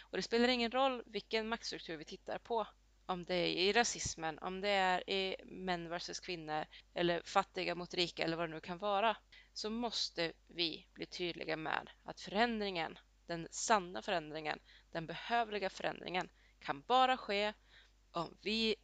Och 0.00 0.16
det 0.16 0.22
spelar 0.22 0.48
ingen 0.48 0.70
roll 0.70 1.02
vilken 1.06 1.48
maktstruktur 1.48 1.96
vi 1.96 2.04
tittar 2.04 2.38
på. 2.38 2.66
Om 3.06 3.24
det 3.24 3.34
är 3.34 3.46
i 3.46 3.72
rasismen, 3.72 4.38
om 4.38 4.60
det 4.60 4.68
är 4.68 5.10
i 5.10 5.36
män 5.44 5.88
versus 5.88 6.20
kvinnor 6.20 6.64
eller 6.94 7.22
fattiga 7.24 7.74
mot 7.74 7.94
rika 7.94 8.24
eller 8.24 8.36
vad 8.36 8.48
det 8.48 8.54
nu 8.54 8.60
kan 8.60 8.78
vara. 8.78 9.16
Så 9.52 9.70
måste 9.70 10.32
vi 10.46 10.86
bli 10.92 11.06
tydliga 11.06 11.56
med 11.56 11.90
att 12.04 12.20
förändringen, 12.20 12.98
den 13.26 13.48
sanna 13.50 14.02
förändringen, 14.02 14.58
den 14.92 15.06
behövliga 15.06 15.70
förändringen 15.70 16.28
kan 16.60 16.80
bara 16.80 17.16
ske 17.16 17.52
om 18.10 18.38
vi 18.42 18.76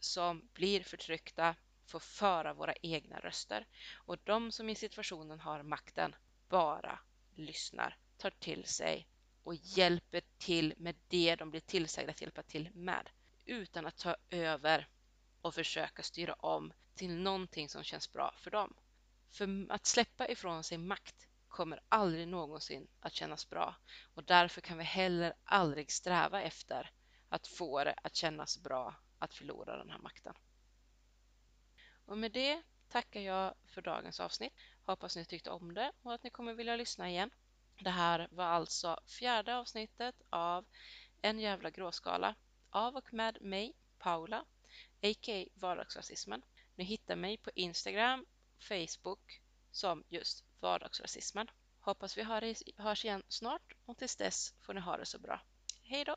som 0.00 0.48
blir 0.52 0.82
förtryckta 0.82 1.54
får 1.86 2.00
föra 2.00 2.54
våra 2.54 2.74
egna 2.82 3.18
röster 3.20 3.66
och 3.94 4.18
de 4.24 4.52
som 4.52 4.68
i 4.70 4.74
situationen 4.74 5.40
har 5.40 5.62
makten 5.62 6.14
bara 6.48 6.98
lyssnar, 7.34 7.96
tar 8.18 8.30
till 8.30 8.64
sig 8.64 9.08
och 9.44 9.54
hjälper 9.54 10.22
till 10.38 10.74
med 10.76 10.96
det 11.08 11.36
de 11.36 11.50
blir 11.50 11.60
tillsagda 11.60 12.10
att 12.10 12.20
hjälpa 12.20 12.42
till 12.42 12.70
med 12.74 13.10
utan 13.44 13.86
att 13.86 13.96
ta 13.96 14.16
över 14.30 14.88
och 15.40 15.54
försöka 15.54 16.02
styra 16.02 16.34
om 16.34 16.72
till 16.94 17.16
någonting 17.16 17.68
som 17.68 17.82
känns 17.82 18.12
bra 18.12 18.34
för 18.38 18.50
dem. 18.50 18.74
För 19.30 19.66
att 19.72 19.86
släppa 19.86 20.28
ifrån 20.28 20.64
sig 20.64 20.78
makt 20.78 21.28
kommer 21.48 21.80
aldrig 21.88 22.28
någonsin 22.28 22.88
att 23.00 23.12
kännas 23.12 23.50
bra 23.50 23.74
och 24.14 24.24
därför 24.24 24.60
kan 24.60 24.78
vi 24.78 24.84
heller 24.84 25.34
aldrig 25.44 25.92
sträva 25.92 26.42
efter 26.42 26.90
att 27.28 27.46
få 27.46 27.84
det 27.84 27.94
att 28.02 28.14
kännas 28.16 28.62
bra 28.62 28.94
att 29.18 29.34
förlora 29.34 29.76
den 29.76 29.90
här 29.90 29.98
makten. 29.98 30.34
Och 32.06 32.18
med 32.18 32.32
det 32.32 32.62
tackar 32.88 33.20
jag 33.20 33.54
för 33.66 33.82
dagens 33.82 34.20
avsnitt. 34.20 34.52
Hoppas 34.84 35.16
ni 35.16 35.24
tyckte 35.24 35.50
om 35.50 35.74
det 35.74 35.92
och 36.02 36.14
att 36.14 36.22
ni 36.22 36.30
kommer 36.30 36.54
vilja 36.54 36.76
lyssna 36.76 37.10
igen. 37.10 37.30
Det 37.80 37.90
här 37.90 38.28
var 38.30 38.44
alltså 38.44 39.00
fjärde 39.06 39.56
avsnittet 39.56 40.14
av 40.30 40.64
En 41.20 41.40
jävla 41.40 41.70
gråskala 41.70 42.34
av 42.70 42.96
och 42.96 43.14
med 43.14 43.42
mig, 43.42 43.74
Paula, 43.98 44.44
a.k.a. 45.02 45.46
Vardagsrasismen. 45.54 46.42
Ni 46.74 46.84
hittar 46.84 47.16
mig 47.16 47.36
på 47.36 47.50
Instagram, 47.54 48.26
Facebook 48.58 49.40
som 49.70 50.04
just 50.08 50.44
Vardagsrasismen. 50.60 51.50
Hoppas 51.80 52.18
vi 52.18 52.22
hörs 52.76 53.04
igen 53.04 53.22
snart 53.28 53.72
och 53.84 53.98
tills 53.98 54.16
dess 54.16 54.54
får 54.60 54.74
ni 54.74 54.80
ha 54.80 54.96
det 54.96 55.06
så 55.06 55.18
bra. 55.18 55.40
Hej 55.82 56.04
då! 56.04 56.16